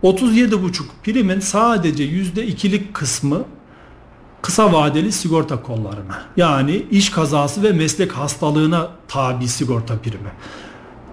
37,5 0.03 0.83
primin 1.03 1.39
sadece 1.39 2.03
yüzde 2.03 2.47
ikilik 2.47 2.93
kısmı 2.93 3.45
kısa 4.41 4.73
vadeli 4.73 5.11
sigorta 5.11 5.61
kollarına 5.61 6.23
yani 6.37 6.85
iş 6.91 7.09
kazası 7.09 7.63
ve 7.63 7.71
meslek 7.71 8.11
hastalığına 8.11 8.91
tabi 9.07 9.47
sigorta 9.47 9.97
primi. 9.97 10.31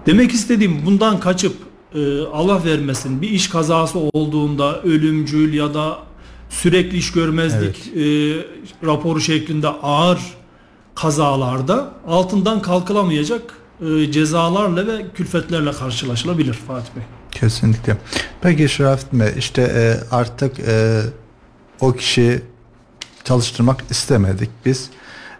Demek 0.05 0.31
istediğim 0.31 0.85
bundan 0.85 1.19
kaçıp 1.19 1.55
e, 1.95 2.21
Allah 2.21 2.65
vermesin 2.65 3.21
bir 3.21 3.29
iş 3.29 3.47
kazası 3.49 3.99
olduğunda 3.99 4.81
ölümcül 4.81 5.53
ya 5.53 5.73
da 5.73 5.99
sürekli 6.49 6.97
iş 6.97 7.11
görmezlik 7.11 7.87
e, 7.87 8.01
raporu 8.85 9.19
şeklinde 9.19 9.67
ağır 9.67 10.19
kazalarda 10.95 11.91
altından 12.07 12.61
kalkılamayacak 12.61 13.53
e, 13.81 14.11
cezalarla 14.11 14.87
ve 14.87 15.05
külfetlerle 15.15 15.71
karşılaşılabilir 15.71 16.53
Fatih 16.53 16.95
Bey. 16.95 17.03
Kesinlikle. 17.31 17.97
Peki 18.41 18.69
Şerafettin 18.69 19.19
Bey 19.19 19.33
işte 19.37 19.61
e, 19.61 20.15
artık 20.15 20.59
e, 20.59 21.01
o 21.79 21.93
kişi 21.93 22.41
çalıştırmak 23.23 23.83
istemedik 23.89 24.49
biz. 24.65 24.89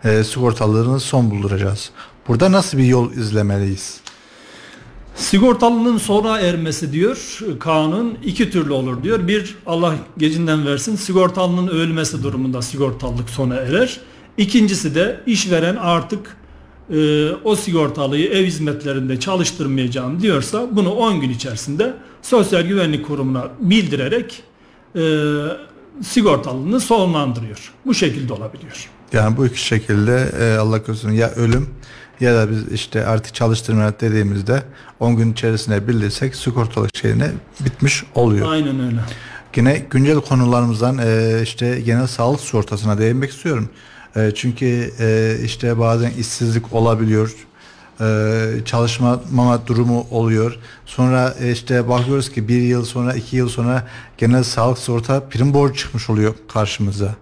E, 0.03 0.23
sigortalılığını 0.23 0.99
son 0.99 1.31
bulduracağız. 1.31 1.91
Burada 2.27 2.51
nasıl 2.51 2.77
bir 2.77 2.83
yol 2.83 3.11
izlemeliyiz? 3.11 3.99
Sigortalının 5.15 5.97
sona 5.97 6.39
ermesi 6.39 6.93
diyor 6.93 7.39
kanun 7.59 8.17
iki 8.23 8.51
türlü 8.51 8.73
olur 8.73 9.03
diyor. 9.03 9.27
Bir 9.27 9.55
Allah 9.65 9.95
gecinden 10.17 10.65
versin 10.65 10.95
sigortalının 10.95 11.67
ölmesi 11.67 12.23
durumunda 12.23 12.61
sigortalılık 12.61 13.29
sona 13.29 13.55
erer. 13.55 13.99
İkincisi 14.37 14.95
de 14.95 15.19
işveren 15.25 15.75
artık 15.75 16.37
e, 16.89 17.31
o 17.43 17.55
sigortalıyı 17.55 18.29
ev 18.29 18.45
hizmetlerinde 18.45 19.19
çalıştırmayacağım 19.19 20.21
diyorsa 20.21 20.67
bunu 20.71 20.91
10 20.91 21.21
gün 21.21 21.29
içerisinde 21.29 21.93
Sosyal 22.21 22.61
Güvenlik 22.61 23.07
Kurumu'na 23.07 23.47
bildirerek 23.59 24.43
e, 24.95 25.01
sigortalılığını 26.03 26.79
sonlandırıyor. 26.79 27.73
Bu 27.85 27.93
şekilde 27.93 28.33
olabiliyor. 28.33 28.89
Yani 29.13 29.37
bu 29.37 29.45
iki 29.45 29.61
şekilde 29.61 30.29
e, 30.39 30.57
Allah 30.57 30.83
korusun 30.83 31.11
ya 31.11 31.31
ölüm 31.31 31.69
ya 32.19 32.35
da 32.35 32.51
biz 32.51 32.71
işte 32.71 33.05
artık 33.05 33.33
çalıştırmaya 33.33 33.99
dediğimizde 33.99 34.63
10 34.99 35.15
gün 35.15 35.31
içerisinde 35.33 35.87
bildirsek 35.87 36.35
sigortalık 36.35 36.97
şeyine 36.97 37.31
bitmiş 37.65 38.03
oluyor. 38.15 38.51
Aynen 38.51 38.79
öyle. 38.79 38.99
Yine 39.55 39.85
güncel 39.89 40.21
konularımızdan 40.21 40.97
e, 40.97 41.39
işte 41.43 41.81
genel 41.81 42.07
sağlık 42.07 42.41
sigortasına 42.41 42.97
değinmek 42.97 43.29
istiyorum. 43.31 43.69
E, 44.17 44.31
çünkü 44.35 44.91
e, 44.99 45.37
işte 45.45 45.79
bazen 45.79 46.11
işsizlik 46.11 46.73
olabiliyor. 46.73 47.35
E, 48.01 48.65
çalışmama 48.65 49.67
durumu 49.67 50.07
oluyor. 50.11 50.57
Sonra 50.85 51.35
e, 51.41 51.51
işte 51.51 51.89
bakıyoruz 51.89 52.31
ki 52.31 52.47
bir 52.47 52.61
yıl 52.61 52.85
sonra 52.85 53.13
iki 53.13 53.35
yıl 53.35 53.49
sonra 53.49 53.87
genel 54.17 54.43
sağlık 54.43 54.77
sigorta 54.77 55.29
prim 55.29 55.53
borcu 55.53 55.75
çıkmış 55.75 56.09
oluyor 56.09 56.33
karşımıza. 56.53 57.15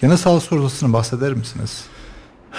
Genel 0.00 0.16
sağlık 0.16 0.42
sigortasını 0.42 0.92
bahseder 0.92 1.32
misiniz? 1.32 1.84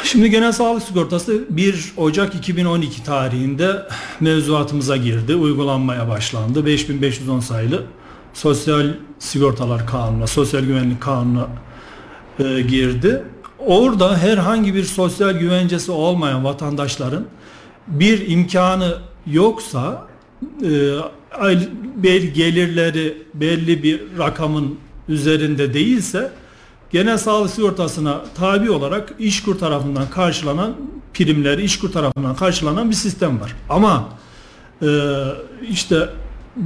Şimdi 0.03 0.29
genel 0.29 0.51
sağlık 0.51 0.83
sigortası 0.83 1.45
1 1.49 1.93
Ocak 1.97 2.35
2012 2.35 3.03
tarihinde 3.03 3.87
mevzuatımıza 4.19 4.97
girdi, 4.97 5.35
uygulanmaya 5.35 6.09
başlandı. 6.09 6.65
5510 6.65 7.39
sayılı 7.39 7.85
Sosyal 8.33 8.93
Sigortalar 9.19 9.87
Kanunu'na, 9.87 10.27
Sosyal 10.27 10.61
Güvenlik 10.61 11.01
Kanunu'na 11.01 11.47
e, 12.39 12.61
girdi. 12.61 13.23
Orada 13.59 14.17
herhangi 14.17 14.75
bir 14.75 14.83
sosyal 14.83 15.31
güvencesi 15.31 15.91
olmayan 15.91 16.43
vatandaşların 16.43 17.25
bir 17.87 18.27
imkanı 18.29 18.97
yoksa 19.27 20.07
e, 20.63 20.69
belli 21.95 22.33
gelirleri 22.33 23.17
belli 23.33 23.83
bir 23.83 24.01
rakamın 24.17 24.79
üzerinde 25.09 25.73
değilse 25.73 26.31
genel 26.91 27.17
sağlık 27.17 27.51
sigortasına 27.51 28.21
tabi 28.35 28.71
olarak 28.71 29.13
İşkur 29.19 29.59
tarafından 29.59 30.09
karşılanan 30.09 30.75
primleri 31.13 31.63
İşkur 31.63 31.91
tarafından 31.91 32.35
karşılanan 32.35 32.89
bir 32.89 32.95
sistem 32.95 33.41
var. 33.41 33.55
Ama 33.69 34.09
e, 34.81 34.87
işte 35.69 36.09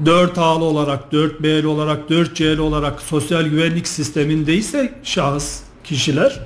4A'lı 0.06 0.63
olarak, 0.63 1.13
4B'li 1.13 1.67
olarak, 1.67 2.10
4C'li 2.10 2.60
olarak 2.60 3.01
sosyal 3.01 3.43
güvenlik 3.43 3.88
sistemindeyse 3.88 4.93
şahıs, 5.04 5.60
kişiler 5.84 6.39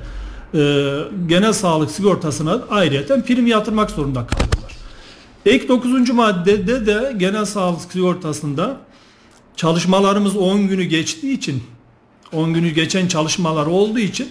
e, 0.56 1.04
genel 1.28 1.54
sağlık 1.54 1.92
sigortasına 1.92 2.62
ayrıyeten 2.70 3.22
prim 3.22 3.48
yatırmak 3.48 3.92
zorunda 3.92 4.28
kalıyorlar. 4.28 4.76
Ek 5.46 5.68
9. 5.68 6.10
maddede 6.10 6.86
de 6.86 7.14
genel 7.18 7.46
sağlık 7.46 7.92
sigortasında 7.92 8.78
çalışmalarımız 9.56 10.36
10 10.36 10.68
günü 10.68 10.84
geçtiği 10.84 11.34
için 11.34 11.64
10 12.34 12.54
günü 12.54 12.70
geçen 12.70 13.08
çalışmalar 13.08 13.66
olduğu 13.66 14.00
için 14.00 14.28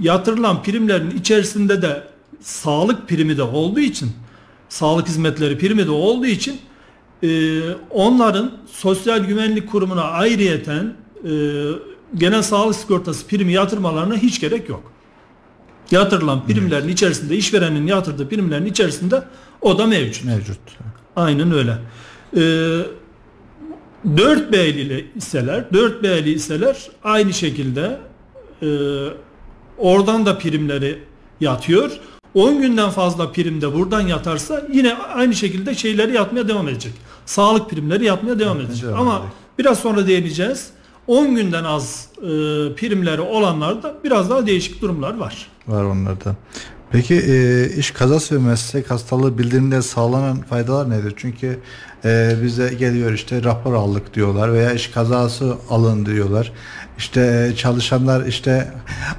yatırılan 0.00 0.62
primlerin 0.62 1.10
içerisinde 1.10 1.82
de 1.82 2.02
sağlık 2.40 3.08
primi 3.08 3.36
de 3.36 3.42
olduğu 3.42 3.80
için 3.80 4.10
sağlık 4.68 5.08
hizmetleri 5.08 5.58
primi 5.58 5.86
de 5.86 5.90
olduğu 5.90 6.26
için 6.26 6.60
e, 7.22 7.60
onların 7.90 8.52
sosyal 8.72 9.18
güvenlik 9.18 9.70
kurumuna 9.70 10.02
ayrıyeten 10.02 10.94
e, 11.24 11.30
genel 12.14 12.42
sağlık 12.42 12.76
sigortası 12.76 13.26
primi 13.26 13.52
yatırmalarına 13.52 14.16
hiç 14.16 14.40
gerek 14.40 14.68
yok. 14.68 14.93
Yatırılan 15.90 16.46
primlerin 16.46 16.88
içerisinde 16.88 17.36
işverenin 17.36 17.86
yatırdığı 17.86 18.28
primlerin 18.28 18.66
içerisinde 18.66 19.22
o 19.60 19.78
da 19.78 19.86
mevcut. 19.86 20.24
Mevcut. 20.24 20.58
Aynen 21.16 21.52
öyle. 21.52 21.78
Ee, 22.36 22.40
4B'li 24.16 25.10
iseler, 25.16 25.64
4B'li 25.72 26.32
iseler 26.32 26.76
aynı 27.04 27.32
şekilde 27.32 27.98
e, 28.62 28.68
oradan 29.78 30.26
da 30.26 30.38
primleri 30.38 30.98
yatıyor. 31.40 31.90
10 32.34 32.62
günden 32.62 32.90
fazla 32.90 33.32
prim 33.32 33.60
de 33.60 33.74
buradan 33.74 34.00
yatarsa 34.00 34.62
yine 34.72 34.94
aynı 34.94 35.34
şekilde 35.34 35.74
şeyleri 35.74 36.12
yatmaya 36.14 36.48
devam 36.48 36.68
edecek. 36.68 36.92
Sağlık 37.26 37.70
primleri 37.70 38.04
yatmaya 38.04 38.38
devam 38.38 38.60
edecek. 38.60 38.82
devam 38.82 39.00
Ama 39.00 39.14
edecek. 39.16 39.32
biraz 39.58 39.78
sonra 39.78 40.06
değineceğiz. 40.06 40.70
10 41.06 41.34
günden 41.34 41.64
az 41.64 42.08
e, 42.18 42.28
primleri 42.74 43.20
olanlarda 43.20 43.94
biraz 44.04 44.30
daha 44.30 44.46
değişik 44.46 44.82
durumlar 44.82 45.18
var. 45.18 45.46
Var 45.68 45.84
onlarda. 45.84 46.36
Peki 46.92 47.14
e, 47.14 47.68
iş 47.76 47.90
kazası 47.90 48.34
ve 48.34 48.38
meslek 48.38 48.90
hastalığı 48.90 49.38
bildiriminde 49.38 49.82
sağlanan 49.82 50.42
faydalar 50.42 50.90
nedir? 50.90 51.14
Çünkü 51.16 51.58
e, 52.04 52.34
bize 52.42 52.74
geliyor 52.74 53.12
işte 53.12 53.44
rapor 53.44 53.74
aldık 53.74 54.14
diyorlar 54.14 54.52
veya 54.52 54.72
iş 54.72 54.88
kazası 54.88 55.54
alın 55.70 56.06
diyorlar. 56.06 56.52
İşte 56.98 57.48
e, 57.52 57.56
çalışanlar 57.56 58.26
işte 58.26 58.72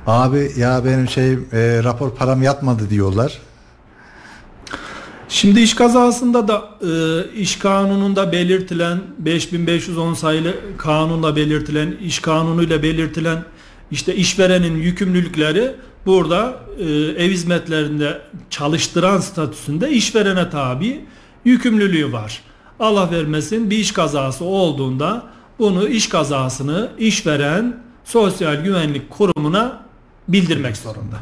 abi 0.07 0.51
ya 0.57 0.85
benim 0.85 1.09
şey 1.09 1.33
e, 1.33 1.37
rapor 1.83 2.15
param 2.15 2.43
yatmadı 2.43 2.89
diyorlar. 2.89 3.39
Şimdi 5.29 5.59
iş 5.61 5.73
kazasında 5.73 6.47
da 6.47 6.69
e, 6.81 7.39
iş 7.39 7.55
kanununda 7.55 8.31
belirtilen 8.31 9.01
5510 9.19 10.13
sayılı 10.13 10.53
kanunla 10.77 11.35
belirtilen 11.35 11.95
iş 12.01 12.19
kanunuyla 12.19 12.83
belirtilen 12.83 13.43
işte 13.91 14.15
işverenin 14.15 14.77
yükümlülükleri 14.77 15.75
burada 16.05 16.55
e, 16.79 16.83
ev 16.93 17.31
hizmetlerinde 17.31 18.21
çalıştıran 18.49 19.19
statüsünde 19.19 19.89
işverene 19.89 20.49
tabi 20.49 21.05
yükümlülüğü 21.45 22.13
var. 22.13 22.41
Allah 22.79 23.11
vermesin 23.11 23.69
bir 23.69 23.77
iş 23.77 23.91
kazası 23.91 24.45
olduğunda 24.45 25.23
bunu 25.59 25.87
iş 25.87 26.09
kazasını 26.09 26.89
işveren 26.97 27.83
sosyal 28.03 28.55
güvenlik 28.55 29.09
kurumuna 29.09 29.85
bildirmek 30.27 30.77
zorunda. 30.77 31.17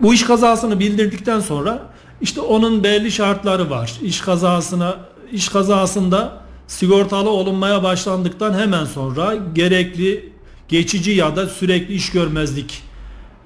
Bu 0.00 0.14
iş 0.14 0.22
kazasını 0.22 0.80
bildirdikten 0.80 1.40
sonra 1.40 1.95
işte 2.20 2.40
onun 2.40 2.84
belli 2.84 3.12
şartları 3.12 3.70
var. 3.70 3.92
İş 4.02 4.20
kazasına 4.20 4.96
iş 5.32 5.48
kazasında 5.48 6.42
sigortalı 6.66 7.30
olunmaya 7.30 7.82
başlandıktan 7.82 8.54
hemen 8.54 8.84
sonra 8.84 9.34
gerekli 9.54 10.32
geçici 10.68 11.10
ya 11.10 11.36
da 11.36 11.46
sürekli 11.46 11.94
iş 11.94 12.10
görmezlik 12.10 12.82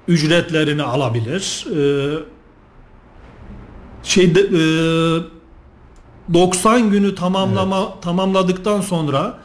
ücretlerini 0.09 0.83
alabilir. 0.83 1.67
Ee, 1.77 2.19
şeyde 4.03 4.41
e, 4.41 4.63
90 6.35 6.91
günü 6.91 7.15
tamamlama 7.15 7.81
evet. 7.81 8.03
tamamladıktan 8.03 8.81
sonra 8.81 9.39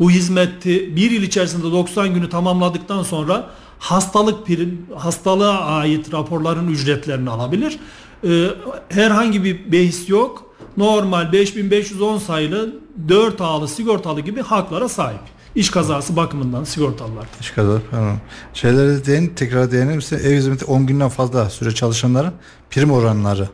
bu 0.00 0.10
hizmeti 0.10 0.96
bir 0.96 1.10
yıl 1.10 1.22
içerisinde 1.22 1.72
90 1.72 2.14
günü 2.14 2.28
tamamladıktan 2.28 3.02
sonra 3.02 3.50
hastalık 3.78 4.46
prim, 4.46 4.86
hastalığa 4.96 5.58
ait 5.58 6.12
raporların 6.12 6.68
ücretlerini 6.68 7.30
alabilir. 7.30 7.78
Ee, 8.24 8.48
herhangi 8.88 9.44
bir 9.44 9.72
behis 9.72 10.08
yok. 10.08 10.54
Normal 10.76 11.32
5510 11.32 12.18
sayılı 12.18 12.74
4 13.08 13.40
ağlı 13.40 13.68
sigortalı 13.68 14.20
gibi 14.20 14.42
haklara 14.42 14.88
sahip. 14.88 15.20
İş 15.54 15.70
kazası 15.70 16.16
bakımından 16.16 16.64
sigortalılar. 16.64 17.26
İş 17.40 17.50
kazası 17.50 17.82
pardon. 17.90 18.16
Şeyleri 18.54 19.06
değin, 19.06 19.32
tekrar 19.36 19.72
değinir 19.72 19.96
misin? 19.96 20.20
Ev 20.24 20.36
hizmeti 20.36 20.64
10 20.64 20.86
günden 20.86 21.08
fazla 21.08 21.50
süre 21.50 21.70
çalışanların 21.74 22.32
prim 22.70 22.90
oranları. 22.90 23.48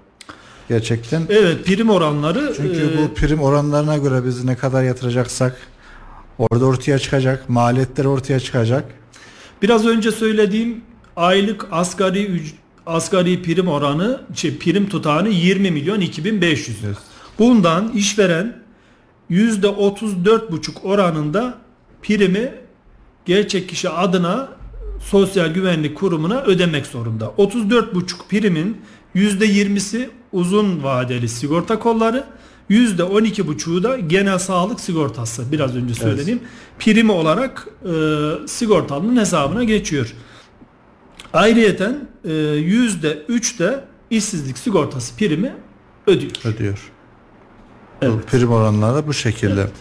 Gerçekten. 0.69 1.23
Evet 1.29 1.67
prim 1.67 1.91
oranları. 1.91 2.53
Çünkü 2.57 2.95
e, 2.95 2.99
bu 2.99 3.15
prim 3.15 3.43
oranlarına 3.43 3.97
göre 3.97 4.25
biz 4.25 4.45
ne 4.45 4.57
kadar 4.57 4.83
yatıracaksak 4.83 5.57
orada 6.39 6.65
ortaya 6.65 6.99
çıkacak. 6.99 7.49
Maliyetler 7.49 8.05
ortaya 8.05 8.41
çıkacak. 8.41 8.85
Biraz 9.63 9.87
önce 9.87 10.11
söylediğim 10.13 10.81
aylık 11.17 11.67
asgari 11.71 12.43
asgari 12.88 13.42
prim 13.42 13.68
oranı, 13.68 14.20
şey, 14.35 14.59
prim 14.59 14.88
tutanı 14.88 15.29
20 15.29 15.70
milyon 15.70 16.01
2500. 16.01 16.79
Evet. 16.87 16.96
Bundan 17.38 17.92
işveren 17.92 18.62
yüzde 19.29 19.66
34,5 19.66 20.83
oranında 20.83 21.55
primi 22.03 22.55
gerçek 23.24 23.68
kişi 23.68 23.88
adına 23.88 24.48
Sosyal 25.01 25.48
Güvenlik 25.48 25.96
Kurumu'na 25.96 26.42
ödemek 26.42 26.87
zorunda. 26.87 27.24
34,5 27.24 28.29
primin 28.29 28.77
%20'si 29.14 30.09
uzun 30.33 30.83
vadeli 30.83 31.29
sigorta 31.29 31.79
kolları, 31.79 32.24
%12,5'u 32.70 33.83
da 33.83 33.98
genel 33.98 34.38
sağlık 34.38 34.81
sigortası 34.81 35.53
biraz 35.53 35.77
önce 35.77 35.94
söylediğim 35.94 36.40
evet. 36.42 36.79
primi 36.79 37.12
olarak 37.12 37.68
e, 37.85 37.92
sigortalının 38.48 39.20
hesabına 39.20 39.64
geçiyor. 39.64 40.14
Ayrıyeten 41.33 42.09
e, 42.25 42.33
yüzde 42.57 43.23
üç 43.29 43.59
de 43.59 43.85
işsizlik 44.11 44.59
sigortası 44.59 45.17
primi 45.17 45.55
ödüyor. 46.07 46.33
Ödüyor. 46.45 46.91
Evet. 48.03 48.14
Bu 48.14 48.21
prim 48.21 48.53
oranları 48.53 49.07
bu 49.07 49.14
şekilde. 49.14 49.61
Evet. 49.61 49.73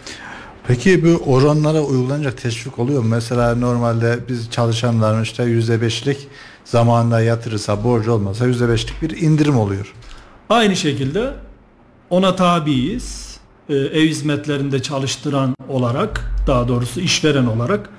Peki 0.66 1.04
bu 1.04 1.32
oranlara 1.32 1.80
uygulanacak 1.80 2.42
teşvik 2.42 2.78
oluyor 2.78 3.02
mu? 3.02 3.08
Mesela 3.08 3.54
normalde 3.54 4.18
biz 4.28 4.50
çalışanların 4.50 5.22
işte 5.22 5.44
yüzde 5.44 5.80
beşlik 5.80 6.28
zamanında 6.64 7.20
yatırırsa 7.20 7.84
borcu 7.84 8.12
olmasa 8.12 8.46
yüzde 8.46 8.68
beşlik 8.68 9.02
bir 9.02 9.10
indirim 9.16 9.56
oluyor. 9.58 9.94
Aynı 10.48 10.76
şekilde 10.76 11.34
ona 12.10 12.36
tabiiz. 12.36 13.28
Ee, 13.68 13.74
ev 13.74 14.08
hizmetlerinde 14.08 14.82
çalıştıran 14.82 15.54
olarak 15.68 16.30
daha 16.46 16.68
doğrusu 16.68 17.00
işveren 17.00 17.46
olarak 17.46 17.90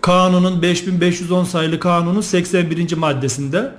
kanunun 0.00 0.62
5510 0.62 1.44
sayılı 1.44 1.80
kanunun 1.80 2.20
81. 2.20 2.96
maddesinde 2.96 3.72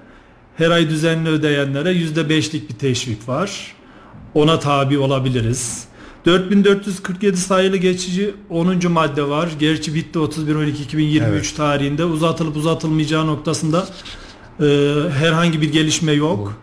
her 0.57 0.71
ay 0.71 0.89
düzenli 0.89 1.29
ödeyenlere 1.29 1.91
%5'lik 1.91 2.69
bir 2.69 2.75
teşvik 2.75 3.27
var. 3.27 3.75
Ona 4.33 4.59
tabi 4.59 4.97
olabiliriz. 4.97 5.83
4447 6.25 7.37
sayılı 7.37 7.77
geçici 7.77 8.35
10. 8.49 8.91
madde 8.91 9.29
var. 9.29 9.49
Gerçi 9.59 9.95
bitti 9.95 10.19
31.12.2023 10.19 11.23
evet. 11.23 11.53
tarihinde 11.57 12.05
uzatılıp 12.05 12.57
uzatılmayacağı 12.57 13.27
noktasında 13.27 13.87
e, 14.59 14.65
herhangi 15.19 15.61
bir 15.61 15.71
gelişme 15.71 16.11
yok. 16.11 16.53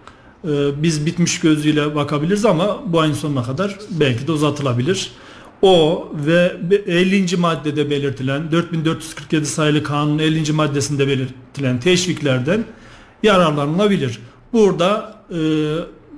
E, 0.45 0.83
biz 0.83 1.07
bitmiş 1.07 1.41
gözüyle 1.41 1.95
bakabiliriz 1.95 2.45
ama 2.45 2.79
bu 2.87 3.01
ayın 3.01 3.13
sonuna 3.13 3.43
kadar 3.43 3.79
belki 3.91 4.27
de 4.27 4.33
uzatılabilir. 4.33 5.11
O 5.63 6.09
ve 6.27 6.57
50. 6.87 7.37
maddede 7.37 7.91
belirtilen 7.91 8.53
4447 8.53 9.47
sayılı 9.47 9.83
kanunun 9.83 10.19
50. 10.19 10.53
maddesinde 10.53 11.09
belirtilen 11.09 11.81
teşviklerden 11.81 12.65
yararlanılabilir. 13.23 14.19
Burada 14.53 15.19
e, 15.31 15.39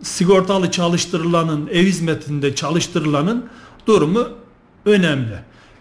sigortalı 0.03 0.71
çalıştırılanın 0.71 1.67
ev 1.67 1.87
hizmetinde 1.87 2.55
çalıştırılanın 2.55 3.47
durumu 3.87 4.29
önemli. 4.85 5.39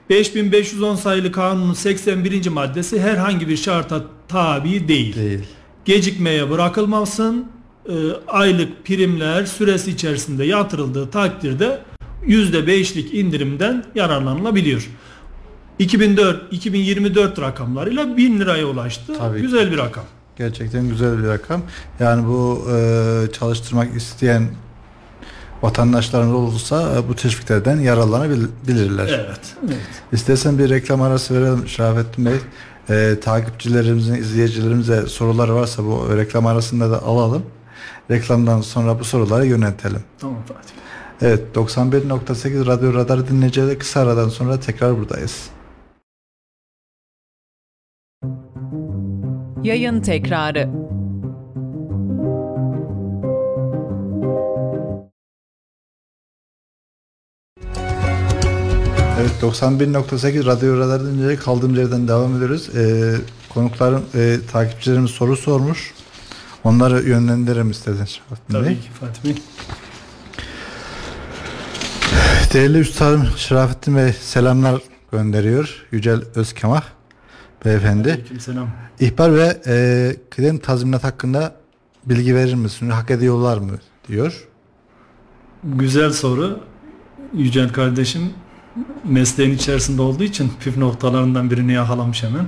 5510 0.10 0.96
sayılı 0.96 1.32
kanunun 1.32 1.74
81. 1.74 2.48
maddesi 2.48 3.00
herhangi 3.02 3.48
bir 3.48 3.58
şarta 3.58 4.04
tabi 4.28 4.88
değil. 4.88 5.16
değil. 5.16 5.40
Gecikmeye 5.86 6.50
bırakılmasın. 6.50 7.48
E, 7.90 7.94
aylık 8.28 8.86
primler 8.86 9.46
süresi 9.46 9.92
içerisinde 9.92 10.46
yatırıldığı 10.46 11.10
takdirde 11.10 11.80
%5'lik 12.28 13.14
indirimden 13.14 13.86
yararlanılabiliyor. 13.96 14.90
2004 15.80 16.54
2024 16.54 17.42
rakamlarıyla 17.42 18.18
1000 18.18 18.40
liraya 18.40 18.66
ulaştı. 18.66 19.18
Tabii. 19.18 19.42
Güzel 19.42 19.72
bir 19.72 19.78
rakam. 19.78 20.04
Gerçekten 20.38 20.90
güzel 20.90 21.24
bir 21.24 21.28
rakam. 21.28 21.62
Yani 22.00 22.28
bu 22.28 22.68
e, 22.72 23.32
çalıştırmak 23.32 23.96
isteyen 23.96 24.48
vatandaşlarımız 25.62 26.34
olursa 26.34 26.94
e, 26.96 27.10
bu 27.10 27.16
teşviklerden 27.16 27.80
yararlanabilirler. 27.80 29.08
Evet, 29.08 29.56
evet. 29.66 29.78
İstersen 30.12 30.60
bir 30.60 30.70
reklam 30.70 31.02
arası 31.02 31.36
verelim 31.36 31.68
Şerafettin 31.68 32.26
Bey. 32.26 32.36
E, 32.90 33.20
takipçilerimizin, 33.20 34.16
izleyicilerimize 34.16 35.08
sorular 35.08 35.50
varsa 35.50 35.84
bu 35.84 36.18
reklam 36.18 36.46
arasında 36.46 36.92
da 36.92 37.04
alalım. 37.04 37.44
Reklamdan 38.12 38.62
sonra 38.62 39.00
bu 39.00 39.04
soruları 39.04 39.46
yöneltelim. 39.46 40.04
Tamam 40.20 40.38
Fatih. 40.48 40.74
Evet 41.22 41.56
91.8 41.56 42.66
Radyo 42.66 42.94
Radar 42.94 43.28
dinleyicileri 43.28 43.78
kısa 43.78 44.00
aradan 44.02 44.30
sonra 44.30 44.60
tekrar 44.60 44.98
buradayız. 44.98 45.50
Yayın 49.64 50.02
tekrarı 50.02 50.70
Evet 59.20 59.32
91.8 59.42 60.46
Radyo 60.46 60.78
Radar 60.78 61.02
dinleyicileri 61.02 61.38
kaldığımız 61.38 61.78
yerden 61.78 62.08
devam 62.08 62.36
ediyoruz. 62.36 62.70
Ee, 62.76 63.16
konukların, 63.50 64.04
e, 64.16 64.38
takipçilerimiz 64.52 65.12
soru 65.12 65.36
sormuş. 65.36 65.94
Onları 66.64 67.10
yönlendirelim 67.10 67.72
istediniz. 67.72 68.20
Tabii 68.52 68.82
ki 68.82 68.90
Fatih 69.00 69.24
Bey. 69.24 69.36
Değerli 72.54 72.78
Üstadım 72.78 73.28
Şerafettin 73.38 73.96
Bey 73.96 74.14
selamlar 74.14 74.82
gönderiyor. 75.12 75.86
Yücel 75.92 76.22
Özkemah 76.36 76.84
beyefendi. 77.66 78.12
Aleyküm 78.12 78.40
selam. 78.40 78.70
İhbar 79.00 79.36
ve 79.36 79.62
e, 79.68 80.16
kıdem 80.30 80.58
tazminat 80.58 81.04
hakkında 81.04 81.56
bilgi 82.06 82.36
verir 82.36 82.54
misin? 82.54 82.90
Hak 82.90 83.12
ediyorlar 83.12 83.58
mı? 83.58 83.72
diyor. 84.08 84.48
Güzel 85.64 86.12
soru. 86.12 86.60
Yücel 87.34 87.74
kardeşim. 87.74 88.34
mesleğin 89.04 89.56
içerisinde 89.56 90.02
olduğu 90.02 90.24
için 90.24 90.52
püf 90.60 90.78
noktalarından 90.78 91.52
birini 91.52 91.74
yakalamış 91.74 92.24
hemen. 92.24 92.46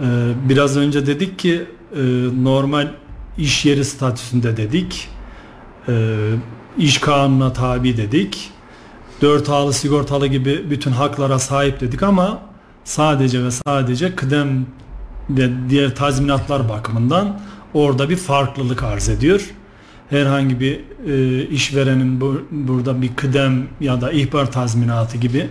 Ee, 0.00 0.32
biraz 0.48 0.76
önce 0.76 1.06
dedik 1.06 1.38
ki 1.38 1.66
e, 1.96 2.00
normal 2.44 2.88
iş 3.38 3.64
yeri 3.66 3.84
statüsünde 3.84 4.56
dedik. 4.56 5.08
E, 5.88 6.16
iş 6.78 6.98
kanununa 6.98 7.52
tabi 7.52 7.96
dedik. 7.96 8.50
Dört 9.22 9.48
ağlı 9.48 9.72
sigortalı 9.72 10.26
gibi 10.26 10.70
bütün 10.70 10.90
haklara 10.90 11.38
sahip 11.38 11.80
dedik 11.80 12.02
ama 12.02 12.40
sadece 12.84 13.44
ve 13.44 13.50
sadece 13.50 14.14
kıdem 14.14 14.66
ve 15.30 15.50
diğer 15.68 15.94
tazminatlar 15.94 16.68
bakımından 16.68 17.40
orada 17.74 18.10
bir 18.10 18.16
farklılık 18.16 18.82
arz 18.82 19.08
ediyor. 19.08 19.50
Herhangi 20.10 20.60
bir 20.60 20.80
e, 21.06 21.46
işverenin 21.46 22.20
bu, 22.20 22.42
burada 22.50 23.02
bir 23.02 23.16
kıdem 23.16 23.66
ya 23.80 24.00
da 24.00 24.12
ihbar 24.12 24.52
tazminatı 24.52 25.18
gibi 25.18 25.48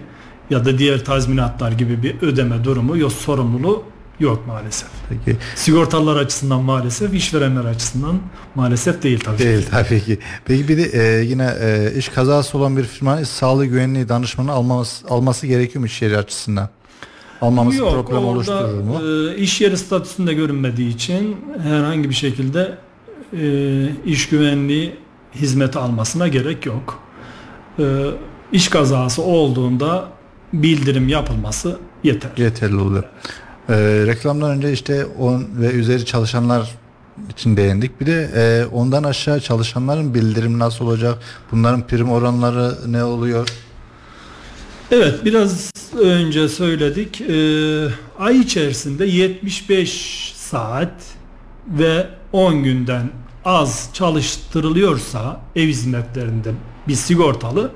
ya 0.49 0.65
da 0.65 0.77
diğer 0.77 1.05
tazminatlar 1.05 1.71
gibi 1.71 2.03
bir 2.03 2.21
ödeme 2.21 2.63
durumu 2.63 2.97
yok 2.97 3.11
sorumluluğu 3.11 3.83
yok 4.23 4.47
maalesef. 4.47 4.89
Peki. 5.09 5.37
Sigortalılar 5.55 6.15
açısından 6.15 6.61
maalesef, 6.61 7.13
işverenler 7.13 7.65
açısından 7.65 8.19
maalesef 8.55 9.03
değil 9.03 9.19
tabii. 9.19 9.37
Değil 9.37 9.67
tabii 9.71 10.03
ki. 10.03 10.19
Peki 10.45 10.67
bir 10.67 10.77
de 10.77 10.83
e, 10.83 11.23
yine 11.23 11.55
e, 11.61 11.93
iş 11.97 12.09
kazası 12.09 12.57
olan 12.57 12.77
bir 12.77 12.83
firmanın 12.83 13.21
iş 13.21 13.29
sağlığı 13.29 13.65
güvenliği 13.65 14.09
danışmanı 14.09 14.51
alması, 14.51 15.07
alması 15.07 15.47
gerekiyor 15.47 15.79
mu 15.79 15.85
iş 15.85 16.01
yeri 16.01 16.17
açısından? 16.17 16.69
Almaması 17.41 17.77
Yok, 17.77 17.91
problem 17.93 18.17
orada, 18.17 18.29
oluşturur 18.29 18.81
mu? 18.83 19.01
E, 19.29 19.37
iş 19.37 19.61
yeri 19.61 19.77
statüsünde 19.77 20.33
görünmediği 20.33 20.95
için 20.95 21.37
herhangi 21.63 22.09
bir 22.09 22.15
şekilde 22.15 22.77
e, 23.33 23.89
iş 24.05 24.29
güvenliği 24.29 24.95
hizmeti 25.35 25.79
almasına 25.79 26.27
gerek 26.27 26.65
yok. 26.65 26.99
E, 27.79 27.83
iş 28.51 28.67
kazası 28.67 29.21
olduğunda 29.21 30.09
bildirim 30.53 31.07
yapılması 31.07 31.79
yeter. 32.03 32.31
Yeterli 32.37 32.75
oluyor. 32.75 33.03
E, 33.69 33.75
reklamdan 34.07 34.51
önce 34.51 34.71
işte 34.73 35.05
10 35.05 35.45
ve 35.55 35.71
üzeri 35.71 36.05
çalışanlar 36.05 36.75
için 37.29 37.57
değindik. 37.57 38.01
Bir 38.01 38.05
de 38.05 38.29
e, 38.35 38.65
ondan 38.65 39.03
aşağı 39.03 39.39
çalışanların 39.39 40.13
bildirim 40.13 40.59
nasıl 40.59 40.85
olacak? 40.85 41.17
Bunların 41.51 41.87
prim 41.87 42.11
oranları 42.11 42.91
ne 42.91 43.03
oluyor? 43.03 43.47
Evet 44.91 45.25
biraz 45.25 45.71
önce 46.01 46.49
söyledik. 46.49 47.21
Ee, 47.21 47.87
ay 48.19 48.39
içerisinde 48.39 49.05
75 49.05 50.33
saat 50.35 50.93
ve 51.67 52.07
10 52.31 52.63
günden 52.63 53.09
az 53.45 53.89
çalıştırılıyorsa 53.93 55.41
ev 55.55 55.67
hizmetlerinde 55.67 56.51
bir 56.87 56.95
sigortalı 56.95 57.71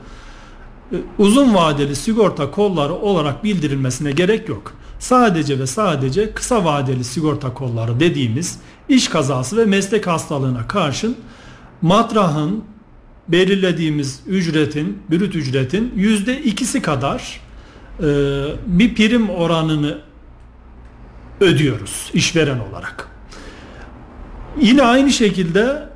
e, 0.91 0.95
uzun 1.17 1.55
vadeli 1.55 1.95
sigorta 1.95 2.51
kolları 2.51 2.93
olarak 2.93 3.43
bildirilmesine 3.43 4.11
gerek 4.11 4.49
yok. 4.49 4.73
Sadece 4.99 5.59
ve 5.59 5.67
sadece 5.67 6.33
kısa 6.33 6.65
vadeli 6.65 7.03
sigorta 7.03 7.53
kolları 7.53 7.99
dediğimiz 7.99 8.59
iş 8.89 9.07
kazası 9.07 9.57
ve 9.57 9.65
meslek 9.65 10.07
hastalığına 10.07 10.67
karşın 10.67 11.17
matrahın 11.81 12.63
belirlediğimiz 13.27 14.19
ücretin, 14.27 15.03
brüt 15.11 15.35
ücretin 15.35 15.93
yüzde 15.95 16.41
ikisi 16.41 16.81
kadar 16.81 17.41
e, 17.99 18.03
bir 18.65 18.95
prim 18.95 19.29
oranını 19.29 19.97
ödüyoruz 21.39 22.11
işveren 22.13 22.59
olarak. 22.59 23.09
Yine 24.61 24.83
aynı 24.83 25.11
şekilde 25.11 25.89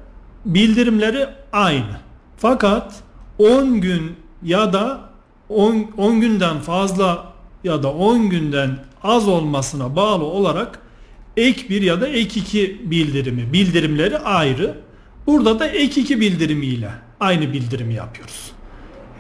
bildirimleri 0.46 1.28
aynı. 1.54 2.00
Fakat 2.38 2.96
10 3.40 3.82
gün 3.82 4.16
ya 4.44 4.74
da 4.74 5.02
10, 5.50 5.92
10 5.98 6.22
günden 6.22 6.60
fazla 6.60 7.34
ya 7.64 7.84
da 7.84 7.94
10 7.94 8.30
günden 8.30 8.91
az 9.04 9.28
olmasına 9.28 9.96
bağlı 9.96 10.24
olarak 10.24 10.80
ek 11.38 11.70
1 11.70 11.82
ya 11.82 12.02
da 12.02 12.08
ek 12.08 12.40
2 12.40 12.82
bildirimi, 12.92 13.54
bildirimleri 13.54 14.18
ayrı. 14.18 14.78
Burada 15.28 15.60
da 15.60 15.68
ek 15.68 16.02
2 16.02 16.20
bildirimiyle 16.20 16.92
aynı 17.20 17.54
bildirimi 17.54 17.94
yapıyoruz. 17.94 18.52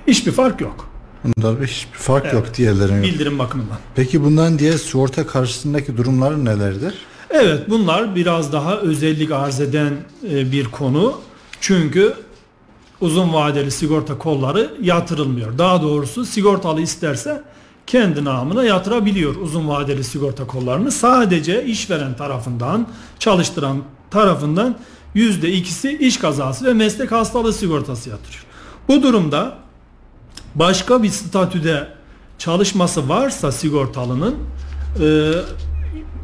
Hiçbir 0.07 0.31
fark 0.31 0.61
yok. 0.61 0.89
Bunda 1.23 1.63
hiçbir 1.65 1.97
fark 1.97 2.23
Evet. 2.25 2.33
yok 2.33 2.57
diğerlerine 2.57 2.95
yok. 2.95 3.05
Bildirim 3.05 3.39
bakımından. 3.39 3.77
Peki 3.95 4.23
bundan 4.23 4.59
diğer 4.59 4.77
sigorta 4.77 5.27
karşısındaki 5.27 5.97
durumları 5.97 6.45
nelerdir? 6.45 6.93
Evet 7.29 7.69
bunlar 7.69 8.15
biraz 8.15 8.53
daha 8.53 8.77
özellik 8.77 9.31
arz 9.31 9.61
eden 9.61 9.93
e, 10.31 10.51
bir 10.51 10.65
konu. 10.65 11.21
Çünkü 11.59 12.13
uzun 13.01 13.33
vadeli 13.33 13.71
sigorta 13.71 14.17
kolları 14.17 14.71
yatırılmıyor. 14.81 15.57
Daha 15.57 15.81
doğrusu 15.81 16.25
sigortalı 16.25 16.81
isterse 16.81 17.43
kendi 17.91 18.25
namına 18.25 18.63
yatırabiliyor 18.63 19.35
uzun 19.35 19.67
vadeli 19.67 20.03
sigorta 20.03 20.47
kollarını. 20.47 20.91
Sadece 20.91 21.65
işveren 21.65 22.15
tarafından, 22.15 22.87
çalıştıran 23.19 23.77
tarafından 24.11 24.75
yüzde 25.13 25.51
ikisi 25.51 25.97
iş 25.97 26.17
kazası 26.17 26.65
ve 26.65 26.73
meslek 26.73 27.11
hastalığı 27.11 27.53
sigortası 27.53 28.09
yatırıyor. 28.09 28.43
Bu 28.87 29.03
durumda 29.03 29.57
başka 30.55 31.03
bir 31.03 31.09
statüde 31.09 31.87
çalışması 32.37 33.09
varsa 33.09 33.51
sigortalının 33.51 34.35
e, 34.99 35.31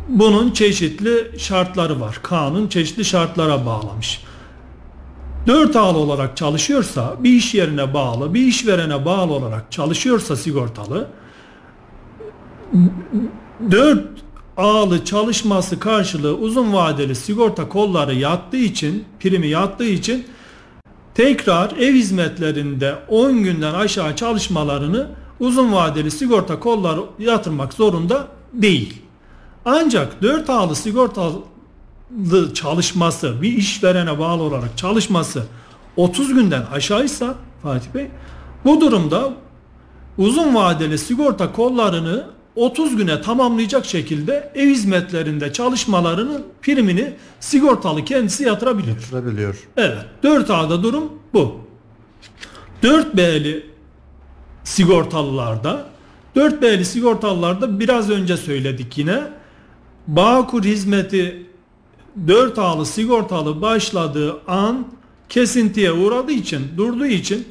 bunun 0.10 0.51
çeşitli 0.51 1.39
şartları 1.39 2.01
var. 2.01 2.19
Kanun 2.23 2.67
çeşitli 2.67 3.06
şartlara 3.06 3.65
bağlamış. 3.65 4.21
Dört 5.47 5.75
ağlı 5.75 5.97
olarak 5.97 6.38
çalışıyorsa 6.38 7.15
bir 7.19 7.34
iş 7.34 7.53
yerine 7.53 7.93
bağlı, 7.93 8.34
bir 8.34 8.41
işverene 8.41 9.06
bağlı 9.06 9.34
olarak 9.34 9.71
çalışıyorsa 9.71 10.36
sigortalı 10.36 11.08
dört 13.71 14.08
ağlı 14.58 15.06
çalışması 15.06 15.80
karşılığı 15.80 16.36
uzun 16.36 16.73
vadeli 16.73 17.15
sigorta 17.15 17.69
kolları 17.69 18.15
yattığı 18.15 18.58
için, 18.58 19.06
primi 19.19 19.47
yattığı 19.47 19.88
için 19.88 20.25
tekrar 21.15 21.71
ev 21.71 21.93
hizmetlerinde 21.93 22.95
10 23.08 23.43
günden 23.43 23.73
aşağı 23.73 24.15
çalışmalarını 24.15 25.08
uzun 25.39 25.73
vadeli 25.73 26.12
sigorta 26.12 26.60
kolları 26.60 27.01
yatırmak 27.19 27.73
zorunda 27.73 28.27
değil. 28.53 29.01
Ancak 29.65 30.21
4 30.21 30.49
ağlı 30.49 30.75
sigortalı 30.75 31.34
çalışması, 32.53 33.41
bir 33.41 33.53
işverene 33.53 34.19
bağlı 34.19 34.43
olarak 34.43 34.77
çalışması 34.77 35.43
30 35.95 36.34
günden 36.34 36.63
aşağıysa 36.73 37.36
Fatih 37.63 37.93
Bey, 37.93 38.08
bu 38.65 38.82
durumda 38.82 39.34
uzun 40.17 40.56
vadeli 40.56 40.97
sigorta 40.97 41.51
kollarını 41.51 42.37
30 42.58 42.96
güne 42.96 43.22
tamamlayacak 43.22 43.86
şekilde 43.86 44.52
ev 44.56 44.67
hizmetlerinde 44.67 45.54
çalışmalarının 45.54 46.46
primini 46.62 47.13
sigortalı 47.39 48.06
kendisi 48.06 48.43
yatırabilir. 48.43 48.88
Yatırabiliyor. 48.88 49.67
Evet. 49.78 50.06
4A'da 50.24 50.84
durum 50.84 51.12
bu. 51.34 51.56
4B'li 52.84 53.65
sigortalılarda 54.63 55.86
4B'li 56.36 56.86
sigortalılarda 56.86 57.80
biraz 57.80 58.10
önce 58.10 58.38
söyledik 58.38 58.98
yine 58.98 59.24
Bağkur 60.08 60.63
hizmeti 60.63 61.46
4A'lı 62.26 62.86
sigortalı 62.86 63.62
başladığı 63.62 64.41
an 64.48 64.88
kesintiye 65.30 65.91
uğradığı 65.91 66.32
için 66.32 66.62
durduğu 66.78 67.06
için 67.06 67.48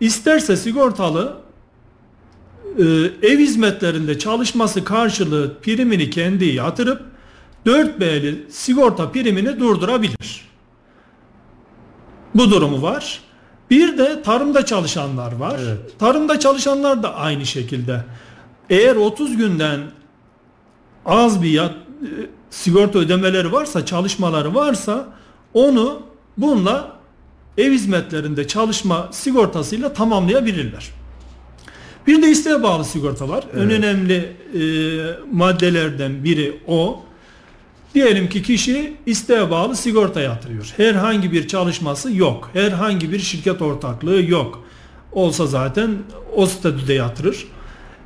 isterse 0.00 0.56
sigortalı 0.56 1.41
e, 2.78 2.84
ev 3.28 3.38
hizmetlerinde 3.38 4.18
çalışması 4.18 4.84
karşılığı 4.84 5.54
primini 5.62 6.10
kendi 6.10 6.44
yatırıp 6.44 7.02
4B'li 7.66 8.46
sigorta 8.50 9.12
primini 9.12 9.60
durdurabilir. 9.60 10.48
Bu 12.34 12.50
durumu 12.50 12.82
var. 12.82 13.20
Bir 13.70 13.98
de 13.98 14.22
tarımda 14.22 14.66
çalışanlar 14.66 15.32
var. 15.32 15.60
Evet. 15.62 15.98
Tarımda 15.98 16.40
çalışanlar 16.40 17.02
da 17.02 17.14
aynı 17.14 17.46
şekilde. 17.46 18.04
Eğer 18.70 18.96
30 18.96 19.36
günden 19.36 19.80
az 21.06 21.42
bir 21.42 21.50
yat, 21.50 21.74
e, 22.02 22.08
sigorta 22.50 22.98
ödemeleri 22.98 23.52
varsa, 23.52 23.86
çalışmaları 23.86 24.54
varsa 24.54 25.06
onu 25.54 26.02
bununla 26.36 26.96
ev 27.58 27.72
hizmetlerinde 27.72 28.48
çalışma 28.48 29.08
sigortasıyla 29.10 29.92
tamamlayabilirler. 29.92 31.01
Bir 32.06 32.22
de 32.22 32.30
isteğe 32.30 32.62
bağlı 32.62 32.84
sigorta 32.84 33.28
var. 33.28 33.44
En 33.54 33.70
önemli 33.70 34.14
e, 34.14 34.62
maddelerden 35.32 36.24
biri 36.24 36.60
o. 36.66 37.02
Diyelim 37.94 38.28
ki 38.28 38.42
kişi 38.42 38.96
isteğe 39.06 39.50
bağlı 39.50 39.76
sigorta 39.76 40.20
yatırıyor. 40.20 40.74
Herhangi 40.76 41.32
bir 41.32 41.48
çalışması 41.48 42.12
yok. 42.12 42.50
Herhangi 42.52 43.12
bir 43.12 43.18
şirket 43.18 43.62
ortaklığı 43.62 44.22
yok. 44.22 44.64
Olsa 45.12 45.46
zaten 45.46 45.90
o 46.36 46.46
statüde 46.46 46.94
yatırır. 46.94 47.46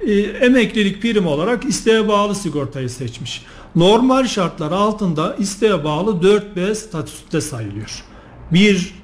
E, 0.01 0.13
emeklilik 0.21 1.03
prim 1.03 1.27
olarak 1.27 1.65
isteğe 1.65 2.09
bağlı 2.09 2.35
sigortayı 2.35 2.91
seçmiş. 2.91 3.43
Normal 3.77 4.27
şartlar 4.27 4.73
altında 4.73 5.37
isteğe 5.39 5.85
bağlı 5.85 6.11
4B 6.11 6.75
statüsünde 6.75 7.41
sayılıyor. 7.41 8.05
1 8.53 8.95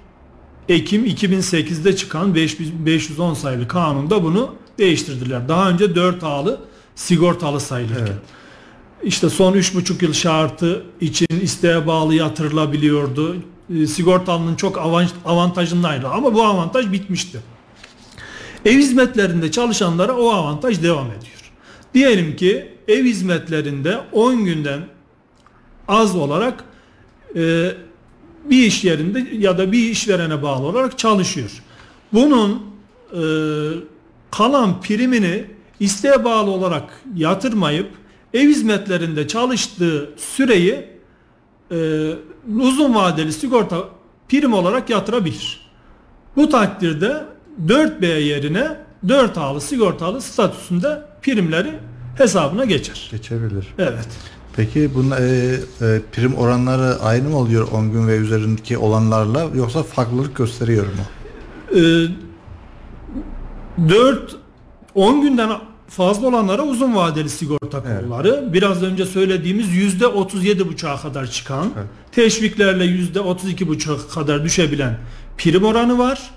Ekim 0.69 1.07
2008'de 1.07 1.97
çıkan 1.97 2.35
510 2.35 3.35
sayılı 3.35 3.69
kanunda 3.69 4.23
bunu 4.23 4.55
değiştirdiler. 4.79 5.49
Daha 5.49 5.71
önce 5.71 5.95
4 5.95 6.25
A'lı 6.25 6.61
sigortalı 6.95 7.61
sayılırken. 7.61 8.07
Evet. 8.07 8.17
İşte 9.03 9.31
son 9.31 9.53
3,5 9.53 10.05
yıl 10.05 10.13
şartı 10.13 10.83
için 11.01 11.41
isteğe 11.43 11.87
bağlı 11.87 12.15
yatırılabiliyordu. 12.15 13.37
E, 13.75 13.87
sigortalının 13.87 14.57
çok 14.57 14.79
avantajındaydı 15.25 16.09
ama 16.09 16.35
bu 16.35 16.43
avantaj 16.43 16.93
bitmişti. 16.93 17.39
Ev 18.65 18.79
hizmetlerinde 18.79 19.51
çalışanlara 19.51 20.17
o 20.17 20.31
avantaj 20.31 20.83
devam 20.83 21.07
ediyor. 21.07 21.53
Diyelim 21.95 22.37
ki 22.37 22.73
ev 22.89 23.05
hizmetlerinde 23.05 24.01
10 24.13 24.45
günden 24.45 24.81
az 25.89 26.17
olarak 26.17 26.65
e, 27.37 27.73
bir 28.51 28.67
iş 28.67 28.85
yerinde 28.85 29.27
ya 29.37 29.59
da 29.59 29.73
bir 29.73 29.91
işverene 29.91 30.43
bağlı 30.43 30.67
olarak 30.67 30.99
çalışıyor. 30.99 31.63
Bunun 32.13 32.63
e, 33.13 33.23
kalan 34.33 34.81
primini 34.81 35.45
isteğe 35.81 36.25
bağlı 36.25 36.51
olarak 36.51 36.85
yatırmayıp 37.17 37.91
ev 38.35 38.49
hizmetlerinde 38.49 39.29
çalıştığı 39.29 40.11
süreyi 40.17 40.87
e, 41.71 42.11
uzun 42.59 42.95
vadeli 42.95 43.33
sigorta 43.33 43.89
prim 44.29 44.53
olarak 44.53 44.91
yatırabilir. 44.91 45.73
Bu 46.37 46.49
takdirde 46.49 47.25
4B 47.67 48.07
yerine 48.21 48.77
4A'lı 49.07 49.61
sigortalı 49.61 50.21
statüsünde 50.21 51.03
primleri 51.23 51.73
hesabına 52.19 52.65
geçer. 52.65 53.09
Geçebilir. 53.11 53.67
Evet. 53.79 54.09
Peki 54.57 54.91
bunun 54.95 55.11
e, 55.11 55.17
e, 55.17 56.01
prim 56.13 56.35
oranları 56.35 57.01
aynı 57.01 57.29
mı 57.29 57.37
oluyor 57.37 57.69
10 57.73 57.93
gün 57.93 58.09
ve 58.09 58.17
üzerindeki 58.17 58.79
olanlarla 58.79 59.47
yoksa 59.55 59.83
farklılık 59.83 60.37
gösteriyor 60.37 60.87
mu? 60.87 61.03
E, 61.81 61.83
4 63.89 64.37
10 64.95 65.23
günden 65.23 65.51
fazla 65.89 66.27
olanlara 66.27 66.63
uzun 66.63 66.95
vadeli 66.95 67.29
sigorta 67.29 67.83
kolları. 67.83 68.41
Evet. 68.43 68.53
Biraz 68.53 68.83
önce 68.83 69.07
söylediğimiz 69.07 69.69
yüzde 69.69 70.07
37 70.07 70.69
buçuğa 70.69 70.97
kadar 70.97 71.27
çıkan, 71.27 71.71
evet. 71.77 71.87
teşviklerle 72.13 72.85
yüzde 72.85 73.21
32 73.21 73.69
buçuğa 73.69 73.97
kadar 74.15 74.45
düşebilen 74.45 74.99
prim 75.39 75.65
oranı 75.65 75.99
var. 75.99 76.31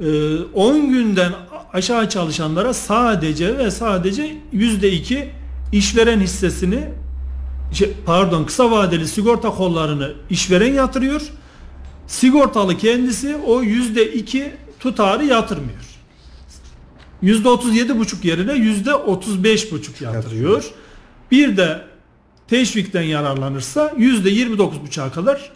10 0.00 0.04
ee, 0.04 0.78
günden 0.78 1.32
aşağı 1.72 2.08
çalışanlara 2.08 2.74
sadece 2.74 3.58
ve 3.58 3.70
sadece 3.70 4.36
yüzde 4.52 4.92
2 4.92 5.30
işveren 5.72 6.20
hissesini 6.20 6.80
şey, 7.72 7.92
pardon 8.06 8.44
kısa 8.44 8.70
vadeli 8.70 9.08
sigorta 9.08 9.50
kollarını 9.50 10.12
işveren 10.30 10.72
yatırıyor. 10.72 11.22
Sigortalı 12.06 12.78
kendisi 12.78 13.36
o 13.46 13.62
yüzde 13.62 14.12
2 14.12 14.52
tutarı 14.80 15.24
yatırmıyor. 15.24 15.91
Yüzde 17.22 17.48
37 17.48 17.98
buçuk 17.98 18.24
yerine 18.24 18.52
yüzde 18.52 18.94
35 18.94 19.72
buçuk 19.72 20.00
yatırıyor. 20.00 20.64
Bir 21.30 21.56
de 21.56 21.80
teşvikten 22.48 23.02
yararlanırsa 23.02 23.92
yüzde 23.96 24.30
29 24.30 24.82
buçuğa 24.82 25.12
kadar 25.12 25.52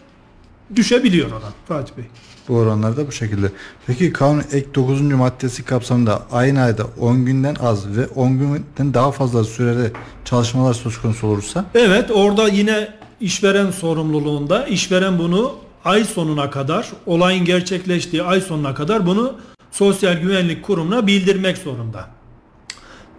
düşebiliyor 0.75 1.31
oran 1.31 1.53
Fatih 1.67 1.97
Bey. 1.97 2.05
Bu 2.47 2.55
oranlar 2.55 2.97
da 2.97 3.07
bu 3.07 3.11
şekilde. 3.11 3.51
Peki 3.87 4.13
kanun 4.13 4.43
ek 4.51 4.67
9. 4.75 5.01
maddesi 5.01 5.65
kapsamında 5.65 6.23
aynı 6.31 6.61
ayda 6.61 6.83
10 6.99 7.25
günden 7.25 7.55
az 7.55 7.97
ve 7.97 8.07
10 8.07 8.39
günden 8.39 8.93
daha 8.93 9.11
fazla 9.11 9.43
sürede 9.43 9.91
çalışmalar 10.25 10.73
söz 10.73 11.01
konusu 11.01 11.27
olursa? 11.27 11.65
Evet 11.75 12.11
orada 12.11 12.47
yine 12.47 12.93
işveren 13.21 13.71
sorumluluğunda 13.71 14.65
işveren 14.65 15.19
bunu 15.19 15.55
ay 15.85 16.03
sonuna 16.03 16.49
kadar 16.49 16.89
olayın 17.05 17.45
gerçekleştiği 17.45 18.23
ay 18.23 18.41
sonuna 18.41 18.73
kadar 18.73 19.05
bunu 19.05 19.35
Sosyal 19.71 20.13
Güvenlik 20.13 20.63
Kurumu'na 20.63 21.07
bildirmek 21.07 21.57
zorunda. 21.57 22.09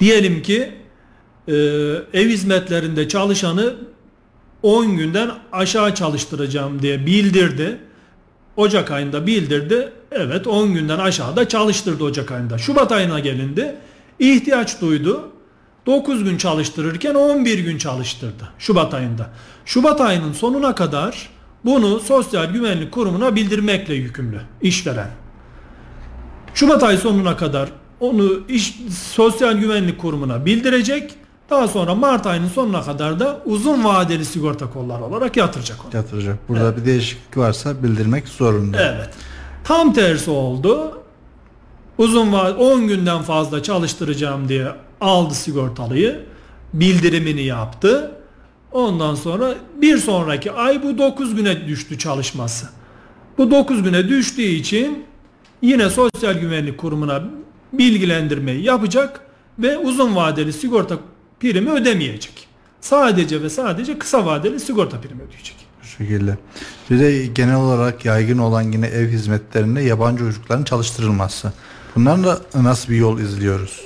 Diyelim 0.01 0.43
ki 0.43 0.73
e, 1.49 1.55
ev 2.13 2.29
hizmetlerinde 2.29 3.09
çalışanı 3.09 3.75
10 4.63 4.97
günden 4.97 5.31
aşağı 5.53 5.95
çalıştıracağım 5.95 6.83
diye 6.83 7.07
bildirdi. 7.07 7.79
Ocak 8.57 8.91
ayında 8.91 9.27
bildirdi. 9.27 9.93
Evet 10.13 10.47
10 10.47 10.75
günden 10.75 10.99
aşağıda 10.99 11.49
çalıştırdı 11.49 12.05
Ocak 12.05 12.33
ayında. 12.33 12.59
Şubat 12.59 12.93
ayına 12.93 13.19
gelindi. 13.21 13.75
İhtiyaç 14.19 14.81
duydu. 14.81 15.33
9 15.87 16.25
gün 16.25 16.39
çalıştırırken 16.39 17.15
11 17.15 17.59
gün 17.59 17.79
çalıştırdı 17.79 18.49
Şubat 18.59 18.95
ayında. 18.95 19.31
Şubat 19.65 20.01
ayının 20.01 20.33
sonuna 20.33 20.75
kadar 20.75 21.29
bunu 21.65 22.01
Sosyal 22.01 22.45
Güvenlik 22.45 22.93
Kurumu'na 22.93 23.37
bildirmekle 23.37 23.95
yükümlü 23.95 24.41
işveren. 24.63 25.11
Şubat 26.59 26.83
ayı 26.83 26.99
sonuna 26.99 27.37
kadar 27.37 27.69
onu 28.01 28.41
iş, 28.49 28.79
Sosyal 29.13 29.53
Güvenlik 29.53 30.01
Kurumu'na 30.01 30.47
bildirecek. 30.47 31.15
Daha 31.51 31.69
sonra 31.69 31.95
Mart 31.95 32.27
ayının 32.27 32.49
sonuna 32.49 32.83
kadar 32.83 33.21
da 33.21 33.41
uzun 33.45 33.85
vadeli 33.85 34.25
sigorta 34.25 34.71
kolları 34.71 35.05
olarak 35.05 35.37
yatıracak 35.37 35.79
onu. 35.85 35.97
Yatıracak. 35.97 36.49
Burada 36.49 36.65
evet. 36.65 36.77
bir 36.77 36.85
değişiklik 36.85 37.37
varsa 37.37 37.83
bildirmek 37.83 38.29
zorunda. 38.29 38.83
Evet. 38.83 39.11
Tam 39.65 39.93
tersi 39.93 40.31
oldu. 40.31 40.99
Uzun 41.99 42.33
vadeli 42.33 42.57
10 42.57 42.89
günden 42.89 43.23
fazla 43.23 43.63
çalıştıracağım 43.63 44.49
diye 44.49 44.69
aldı 45.01 45.35
sigortalıyı. 45.35 46.25
Bildirimini 46.73 47.43
yaptı. 47.43 48.11
Ondan 48.73 49.15
sonra 49.15 49.55
bir 49.83 49.99
sonraki 49.99 50.53
ay 50.53 50.83
bu 50.83 50.99
9 50.99 51.35
güne 51.35 51.67
düştü 51.67 51.99
çalışması. 51.99 52.67
Bu 53.39 53.51
9 53.51 53.83
güne 53.83 54.09
düştüğü 54.09 54.43
için 54.43 55.09
yine 55.63 55.91
Sosyal 55.91 56.35
Güvenlik 56.35 56.79
Kurumu'na 56.79 57.23
bilgilendirmeyi 57.73 58.65
yapacak 58.65 59.21
ve 59.59 59.79
uzun 59.79 60.17
vadeli 60.17 60.53
sigorta 60.53 60.97
primi 61.41 61.71
ödemeyecek. 61.71 62.49
Sadece 62.81 63.43
ve 63.43 63.51
sadece 63.51 63.99
kısa 63.99 64.27
vadeli 64.27 64.61
sigorta 64.61 65.01
primi 65.01 65.23
ödeyecek. 65.23 65.57
Bu 65.83 65.87
şekilde. 65.87 66.39
Bir 66.91 66.99
de 66.99 67.27
genel 67.27 67.57
olarak 67.57 68.05
yaygın 68.05 68.39
olan 68.39 68.63
yine 68.63 68.87
ev 68.87 69.09
hizmetlerinde 69.09 69.81
yabancı 69.81 70.25
uyrukların 70.25 70.65
çalıştırılması. 70.65 71.53
Bunların 71.97 72.25
da 72.25 72.41
nasıl 72.55 72.93
bir 72.93 72.97
yol 72.97 73.19
izliyoruz? 73.19 73.81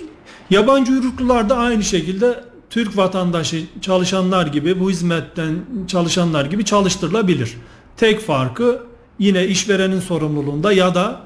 Yabancı 0.51 0.93
uyruklular 0.93 1.49
da 1.49 1.57
aynı 1.57 1.83
şekilde 1.83 2.45
Türk 2.71 2.97
vatandaşı 2.97 3.65
çalışanlar 3.81 4.47
gibi 4.47 4.81
bu 4.81 4.91
hizmetten 4.91 5.55
çalışanlar 5.87 6.45
gibi 6.45 6.65
çalıştırılabilir. 6.65 7.57
Tek 7.97 8.21
farkı 8.21 8.83
yine 9.19 9.47
işverenin 9.47 10.01
sorumluluğunda 10.01 10.73
ya 10.73 10.95
da 10.95 11.21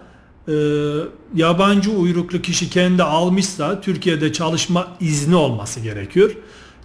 e, 0.49 0.53
yabancı 1.35 1.91
uyruklu 1.91 2.43
kişi 2.43 2.71
kendi 2.71 3.03
almışsa 3.03 3.81
Türkiye'de 3.81 4.33
çalışma 4.33 4.89
izni 5.01 5.37
olması 5.37 5.81
gerekiyor. 5.81 6.37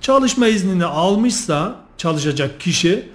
Çalışma 0.02 0.48
iznini 0.48 0.86
almışsa 0.86 1.76
çalışacak 1.98 2.60
kişi 2.60 3.10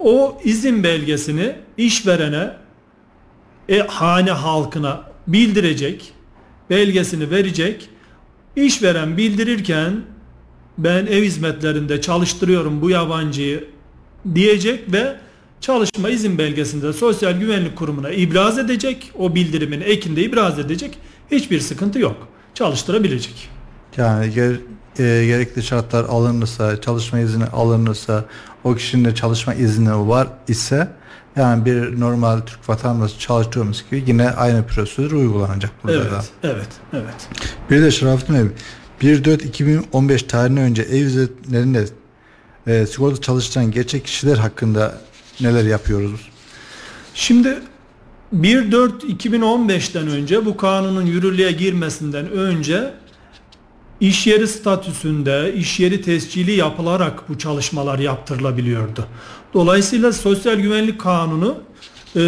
o 0.00 0.40
izin 0.44 0.84
belgesini 0.84 1.56
işverene 1.76 2.56
e, 3.68 3.78
hane 3.78 4.30
halkına 4.30 5.02
bildirecek, 5.26 6.12
belgesini 6.70 7.30
verecek. 7.30 7.88
İşveren 8.56 9.16
bildirirken 9.16 10.02
ben 10.78 11.06
ev 11.06 11.22
hizmetlerinde 11.22 12.00
çalıştırıyorum 12.00 12.82
bu 12.82 12.90
yabancıyı 12.90 13.68
diyecek 14.34 14.92
ve 14.92 15.16
çalışma 15.60 16.08
izin 16.08 16.38
belgesinde 16.38 16.92
Sosyal 16.92 17.32
Güvenlik 17.32 17.76
Kurumu'na 17.76 18.10
ibraz 18.10 18.58
edecek. 18.58 19.12
O 19.18 19.34
bildirimin 19.34 19.80
ekinde 19.80 20.22
ibraz 20.22 20.58
edecek. 20.58 20.98
Hiçbir 21.30 21.60
sıkıntı 21.60 21.98
yok. 21.98 22.28
Çalıştırabilecek. 22.54 23.48
Yani 23.96 24.30
ger, 24.34 24.52
e, 24.98 25.26
gerekli 25.26 25.62
şartlar 25.62 26.04
alınırsa, 26.04 26.80
çalışma 26.80 27.18
izni 27.18 27.44
alınırsa, 27.44 28.24
o 28.64 28.74
kişinin 28.74 29.04
de 29.04 29.14
çalışma 29.14 29.54
izni 29.54 30.08
var 30.08 30.28
ise 30.48 30.88
yani 31.36 31.64
bir 31.64 32.00
normal 32.00 32.40
Türk 32.40 32.68
vatandaşı 32.68 33.18
çalıştığımız 33.18 33.84
gibi 33.90 34.04
yine 34.06 34.30
aynı 34.30 34.66
prosedür 34.66 35.12
uygulanacak 35.12 35.70
burada 35.82 35.96
evet, 35.96 36.10
da. 36.10 36.22
Evet, 36.42 36.68
evet. 36.92 37.28
Bir 37.70 37.82
de 37.82 37.90
Şerafettin 37.90 38.52
Bey, 39.00 39.14
1-4-2015 39.14 40.26
tarihine 40.26 40.60
önce 40.60 40.82
ev 40.82 41.04
hizmetlerinde 41.04 41.84
e, 42.66 42.86
sigorta 42.86 43.20
çalıştıran 43.20 43.70
gerçek 43.70 44.04
kişiler 44.04 44.36
hakkında 44.36 44.94
neler 45.40 45.64
yapıyoruz? 45.64 46.20
Şimdi 47.14 47.58
1.4.2015'ten 48.36 50.08
önce 50.08 50.46
bu 50.46 50.56
kanunun 50.56 51.06
yürürlüğe 51.06 51.52
girmesinden 51.52 52.30
önce 52.30 52.94
iş 54.00 54.26
yeri 54.26 54.48
statüsünde 54.48 55.54
iş 55.54 55.80
yeri 55.80 56.02
tescili 56.02 56.52
yapılarak 56.52 57.28
bu 57.28 57.38
çalışmalar 57.38 57.98
yaptırılabiliyordu. 57.98 59.06
Dolayısıyla 59.54 60.12
Sosyal 60.12 60.56
Güvenlik 60.56 61.00
Kanunu 61.00 61.58
e, 62.16 62.20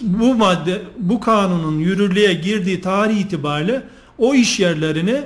bu 0.00 0.34
madde 0.34 0.82
bu 0.98 1.20
kanunun 1.20 1.78
yürürlüğe 1.78 2.34
girdiği 2.34 2.80
tarih 2.80 3.16
itibariyle 3.20 3.82
o 4.18 4.34
iş 4.34 4.60
yerlerini 4.60 5.22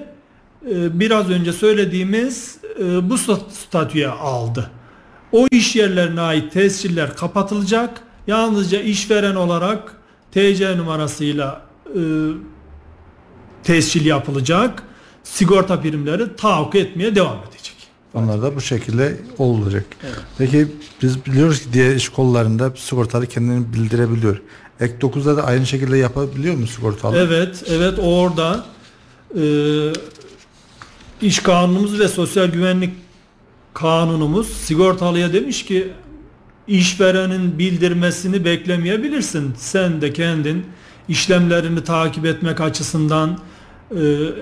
e, 0.70 1.00
biraz 1.00 1.30
önce 1.30 1.52
söylediğimiz 1.52 2.58
e, 2.80 3.10
bu 3.10 3.18
statüye 3.52 4.08
aldı. 4.08 4.70
O 5.32 5.46
iş 5.50 5.76
yerlerine 5.76 6.20
ait 6.20 6.52
tesciller 6.52 7.16
kapatılacak. 7.16 8.00
Yalnızca 8.26 8.80
işveren 8.80 9.34
olarak 9.34 9.96
TC 10.32 10.76
numarasıyla 10.76 11.62
e, 11.86 12.00
tescil 13.62 14.06
yapılacak. 14.06 14.82
sigorta 15.24 15.80
primleri 15.80 16.36
tahakkuk 16.36 16.74
etmeye 16.74 17.14
devam 17.14 17.38
edecek. 17.50 17.76
Onlar 18.14 18.42
da 18.42 18.56
bu 18.56 18.60
şekilde 18.60 19.16
olacak. 19.38 19.84
Peki 20.38 20.66
biz 21.02 21.26
biliyoruz 21.26 21.60
ki 21.60 21.72
diğer 21.72 21.96
iş 21.96 22.08
kollarında 22.08 22.72
sigortalı 22.76 23.26
kendini 23.26 23.72
bildirebiliyor. 23.72 24.42
Ek 24.80 24.94
9'da 25.00 25.36
da 25.36 25.44
aynı 25.44 25.66
şekilde 25.66 25.96
yapabiliyor 25.96 26.54
mu 26.54 26.66
sigortalı? 26.66 27.18
Evet, 27.18 27.64
evet 27.70 27.98
orada 28.02 28.64
e, 29.40 29.42
iş 31.22 31.38
kanunumuz 31.38 32.00
ve 32.00 32.08
sosyal 32.08 32.46
güvenlik 32.46 32.94
kanunumuz 33.74 34.48
sigortalıya 34.48 35.32
demiş 35.32 35.64
ki 35.64 35.92
işverenin 36.68 37.58
bildirmesini 37.58 38.44
beklemeyebilirsin. 38.44 39.54
Sen 39.56 40.00
de 40.00 40.12
kendin 40.12 40.66
işlemlerini 41.08 41.84
takip 41.84 42.26
etmek 42.26 42.60
açısından 42.60 43.38
e, 43.90 43.96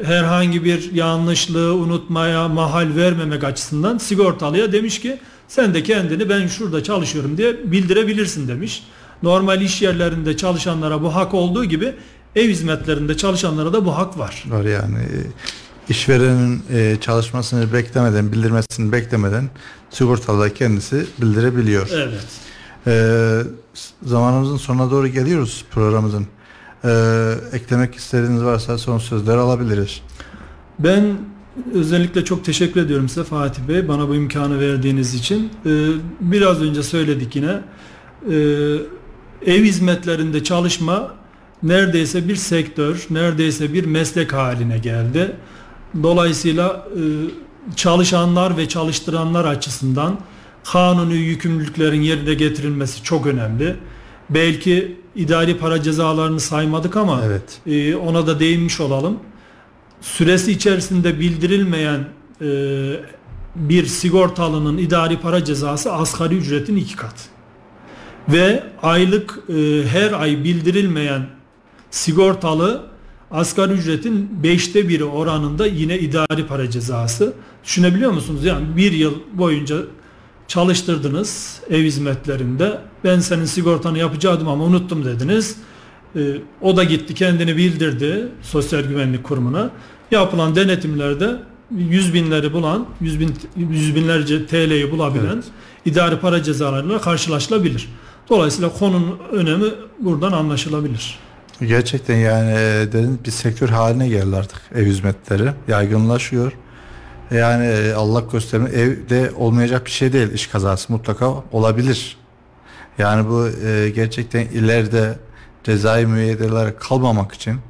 herhangi 0.04 0.64
bir 0.64 0.92
yanlışlığı 0.92 1.74
unutmaya 1.74 2.48
mahal 2.48 2.96
vermemek 2.96 3.44
açısından 3.44 3.98
sigortalıya 3.98 4.72
demiş 4.72 5.00
ki 5.00 5.18
sen 5.48 5.74
de 5.74 5.82
kendini 5.82 6.28
ben 6.28 6.46
şurada 6.46 6.82
çalışıyorum 6.82 7.38
diye 7.38 7.72
bildirebilirsin 7.72 8.48
demiş. 8.48 8.82
Normal 9.22 9.60
iş 9.60 9.82
yerlerinde 9.82 10.36
çalışanlara 10.36 11.02
bu 11.02 11.14
hak 11.14 11.34
olduğu 11.34 11.64
gibi 11.64 11.94
ev 12.36 12.48
hizmetlerinde 12.48 13.16
çalışanlara 13.16 13.72
da 13.72 13.84
bu 13.84 13.96
hak 13.96 14.18
var. 14.18 14.44
Var 14.46 14.64
yani 14.64 14.98
işverenin 15.88 16.62
e, 16.72 16.96
çalışmasını 17.00 17.72
beklemeden, 17.72 18.32
bildirmesini 18.32 18.92
beklemeden 18.92 19.48
sigortalı 19.90 20.40
da 20.40 20.54
kendisi 20.54 21.06
bildirebiliyor. 21.22 21.88
Evet. 21.92 22.24
Ee, 22.86 23.42
zamanımızın 24.02 24.56
sonuna 24.56 24.90
doğru 24.90 25.08
geliyoruz 25.08 25.64
programımızın. 25.70 26.26
Ee, 26.84 27.34
eklemek 27.52 27.94
istediğiniz 27.94 28.44
varsa 28.44 28.78
son 28.78 28.98
sözler 28.98 29.36
alabiliriz. 29.36 30.00
Ben 30.78 31.18
özellikle 31.74 32.24
çok 32.24 32.44
teşekkür 32.44 32.80
ediyorum 32.80 33.08
size 33.08 33.24
Fatih 33.24 33.62
Bey 33.68 33.88
bana 33.88 34.08
bu 34.08 34.14
imkanı 34.14 34.60
verdiğiniz 34.60 35.14
için. 35.14 35.50
Ee, 35.66 35.88
biraz 36.20 36.62
önce 36.62 36.82
söyledik 36.82 37.36
yine. 37.36 37.60
Ee, 38.30 38.34
ev 39.46 39.64
hizmetlerinde 39.64 40.44
çalışma 40.44 41.14
neredeyse 41.62 42.28
bir 42.28 42.36
sektör, 42.36 43.06
neredeyse 43.10 43.72
bir 43.72 43.84
meslek 43.84 44.32
haline 44.32 44.78
geldi. 44.78 45.36
Dolayısıyla 46.02 46.86
e, 46.96 47.02
çalışanlar 47.76 48.56
ve 48.56 48.68
çalıştıranlar 48.68 49.44
açısından 49.44 50.18
kanuni 50.72 51.14
yükümlülüklerin 51.14 52.00
yerine 52.00 52.34
getirilmesi 52.34 53.02
çok 53.02 53.26
önemli. 53.26 53.76
Belki 54.30 54.96
idari 55.14 55.58
para 55.58 55.82
cezalarını 55.82 56.40
saymadık 56.40 56.96
ama 56.96 57.20
Evet. 57.24 57.60
e, 57.66 57.96
ona 57.96 58.26
da 58.26 58.40
değinmiş 58.40 58.80
olalım. 58.80 59.18
Süresi 60.00 60.52
içerisinde 60.52 61.20
bildirilmeyen 61.20 62.04
e, 62.40 62.46
bir 63.54 63.86
sigortalının 63.86 64.78
idari 64.78 65.20
para 65.20 65.44
cezası 65.44 65.92
asgari 65.92 66.36
ücretin 66.36 66.76
iki 66.76 66.96
katı. 66.96 67.22
Ve 68.28 68.64
aylık 68.82 69.38
her 69.92 70.12
ay 70.12 70.44
bildirilmeyen 70.44 71.26
sigortalı 71.90 72.95
asgari 73.30 73.72
ücretin 73.72 74.42
beşte 74.42 74.88
biri 74.88 75.04
oranında 75.04 75.66
yine 75.66 75.98
idari 75.98 76.46
para 76.46 76.70
cezası. 76.70 77.32
Düşünebiliyor 77.64 78.10
musunuz? 78.10 78.44
Yani 78.44 78.76
bir 78.76 78.92
yıl 78.92 79.14
boyunca 79.32 79.76
çalıştırdınız 80.48 81.60
ev 81.70 81.84
hizmetlerinde. 81.84 82.80
Ben 83.04 83.20
senin 83.20 83.44
sigortanı 83.44 83.98
yapacaktım 83.98 84.48
ama 84.48 84.64
unuttum 84.64 85.04
dediniz. 85.04 85.56
Ee, 86.16 86.20
o 86.60 86.76
da 86.76 86.84
gitti 86.84 87.14
kendini 87.14 87.56
bildirdi 87.56 88.28
Sosyal 88.42 88.82
Güvenlik 88.82 89.24
Kurumu'na. 89.24 89.70
Yapılan 90.10 90.56
denetimlerde 90.56 91.36
yüz 91.70 92.14
binleri 92.14 92.52
bulan, 92.52 92.86
yüz, 93.00 93.20
bin, 93.20 93.34
yüz 93.56 93.94
binlerce 93.94 94.46
TL'yi 94.46 94.90
bulabilen 94.90 95.34
Evet. 95.34 95.44
idari 95.84 96.18
para 96.18 96.42
cezalarıyla 96.42 97.00
karşılaşılabilir. 97.00 97.88
Dolayısıyla 98.28 98.72
konunun 98.72 99.18
önemi 99.32 99.66
buradan 99.98 100.32
anlaşılabilir. 100.32 101.18
Gerçekten 101.60 102.16
yani 102.16 102.50
e, 102.50 102.92
dedim 102.92 103.18
bir 103.26 103.30
sektör 103.30 103.68
haline 103.68 104.08
geldi 104.08 104.36
artık 104.36 104.60
ev 104.74 104.86
hizmetleri. 104.86 105.52
Yaygınlaşıyor. 105.68 106.52
Yani 107.30 107.66
e, 107.66 107.92
Allah 107.92 108.20
göstermesin 108.32 108.78
evde 108.78 109.30
olmayacak 109.36 109.86
bir 109.86 109.90
şey 109.90 110.12
değil. 110.12 110.32
iş 110.32 110.46
kazası 110.46 110.92
mutlaka 110.92 111.34
olabilir. 111.52 112.16
Yani 112.98 113.28
bu 113.28 113.48
e, 113.66 113.90
gerçekten 113.90 114.40
ileride 114.40 115.18
cezai 115.64 116.06
müeyyidelere 116.06 116.74
kalmamak 116.76 117.32
için 117.32 117.60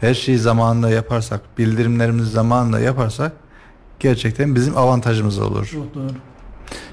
her 0.00 0.14
şeyi 0.14 0.38
zamanında 0.38 0.90
yaparsak, 0.90 1.40
bildirimlerimizi 1.58 2.30
zamanında 2.30 2.80
yaparsak 2.80 3.32
gerçekten 4.00 4.54
bizim 4.54 4.76
avantajımız 4.76 5.38
olur. 5.38 5.66
Çok 5.66 5.94
doğru. 5.94 6.14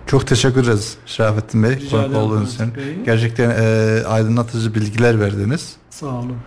Çok 0.08 0.28
teşekkür 0.28 0.64
ederiz 0.64 0.98
Şerafettin 1.06 1.64
Bey. 1.64 1.76
Rica 1.76 2.00
ederim 2.00 2.16
olduğunuz 2.16 2.54
için. 2.54 2.76
Bey. 2.76 3.04
Gerçekten 3.06 3.50
e, 3.50 4.04
aydınlatıcı 4.08 4.76
bilgiler 4.76 5.20
verdiniz. 5.20 5.76
Sağ 5.90 6.06
olun. 6.06 6.38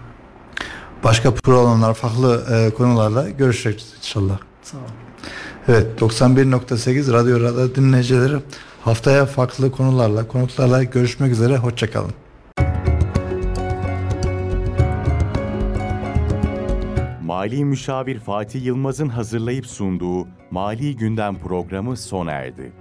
Başka 1.05 1.35
programlar, 1.35 1.95
farklı 1.95 2.45
e, 2.51 2.75
konularla 2.75 3.31
görüşeceğiz 3.31 3.95
inşallah. 3.99 4.39
Sağ 4.63 4.77
olun. 4.77 4.87
Evet, 5.69 6.01
91.8 6.01 7.13
Radyo 7.13 7.41
Radar 7.41 7.75
dinleyicileri 7.75 8.37
haftaya 8.85 9.27
farklı 9.27 9.73
konularla, 9.73 10.29
konuklarla 10.29 10.83
görüşmek 10.83 11.33
üzere. 11.33 11.57
Hoşçakalın. 11.57 12.24
Mali 17.45 17.65
Müşavir 17.65 18.19
Fatih 18.19 18.65
Yılmaz'ın 18.65 19.09
hazırlayıp 19.09 19.67
sunduğu 19.67 20.29
Mali 20.51 20.97
Gündem 20.97 21.39
programı 21.39 21.97
sona 21.97 22.31
erdi. 22.31 22.73